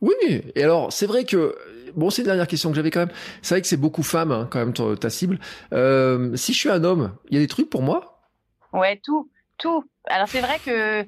[0.00, 0.14] Oui,
[0.54, 1.56] et alors c'est vrai que
[1.94, 3.12] bon, c'est une dernière question que j'avais quand même.
[3.42, 5.38] C'est vrai que c'est beaucoup femme hein, quand même ta cible.
[5.72, 8.20] Euh, si je suis un homme, il y a des trucs pour moi?
[8.72, 9.84] Ouais, tout, tout.
[10.04, 11.06] Alors c'est vrai que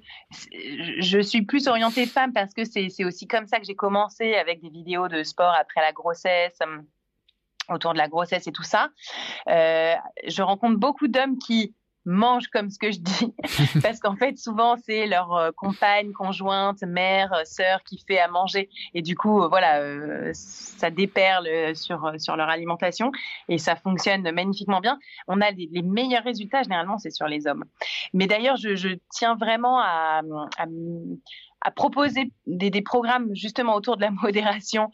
[1.00, 4.60] je suis plus orientée femme parce que c'est aussi comme ça que j'ai commencé avec
[4.60, 6.84] des vidéos de sport après la grossesse hum,
[7.68, 8.90] autour de la grossesse et tout ça.
[9.48, 9.94] Euh,
[10.26, 11.74] je rencontre beaucoup d'hommes qui
[12.04, 13.34] mangent comme ce que je dis,
[13.82, 18.28] parce qu'en fait, souvent, c'est leur euh, compagne, conjointe, mère, euh, sœur qui fait à
[18.28, 18.68] manger.
[18.94, 23.12] Et du coup, euh, voilà, ça déperle sur, sur leur alimentation
[23.48, 24.98] et ça fonctionne magnifiquement bien.
[25.28, 27.64] On a les, meilleurs résultats, généralement, c'est sur les hommes.
[28.14, 30.22] Mais d'ailleurs, je, je, tiens vraiment à,
[30.58, 30.66] à,
[31.60, 34.90] à proposer des, des, programmes justement autour de la modération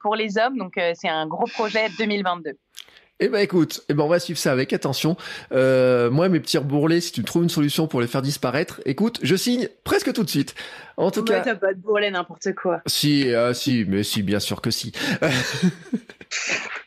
[0.00, 0.56] pour les hommes.
[0.56, 2.58] Donc, c'est un gros projet 2022.
[3.20, 5.16] Eh ben écoute, eh ben on va suivre ça avec attention.
[5.50, 9.18] Euh, moi mes petits bourrelets, si tu trouves une solution pour les faire disparaître, écoute,
[9.22, 10.54] je signe presque tout de suite.
[10.96, 12.80] En tout cas, t'as pas de bourrelets n'importe quoi.
[12.86, 14.92] Si, ah, si, mais si, bien sûr que si.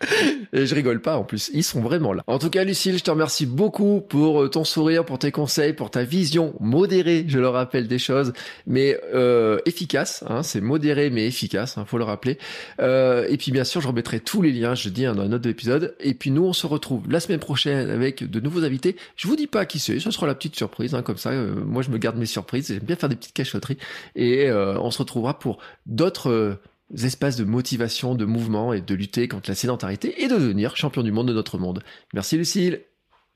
[0.52, 2.22] Et je rigole pas en plus, ils sont vraiment là.
[2.26, 5.72] En tout cas, Lucille, je te remercie beaucoup pour euh, ton sourire, pour tes conseils,
[5.72, 8.32] pour ta vision modérée, je le rappelle, des choses,
[8.66, 10.24] mais euh, efficace.
[10.28, 12.38] Hein, c'est modéré mais efficace, hein, faut le rappeler.
[12.80, 15.32] Euh, et puis bien sûr, je remettrai tous les liens, je dis hein, dans un
[15.32, 15.94] autre épisode.
[16.00, 18.96] Et puis nous, on se retrouve la semaine prochaine avec de nouveaux invités.
[19.16, 21.30] Je vous dis pas qui c'est, ce sera la petite surprise, hein, comme ça.
[21.32, 22.68] Moi, je me garde mes surprises.
[22.68, 23.78] J'aime bien faire des petites cachotteries.
[24.16, 26.58] Et on se retrouvera pour d'autres
[26.94, 31.02] espaces de motivation, de mouvement et de lutter contre la sédentarité et de devenir champion
[31.02, 31.82] du monde de notre monde.
[32.14, 32.84] Merci Lucille.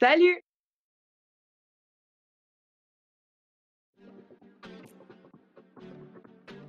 [0.01, 0.44] Salut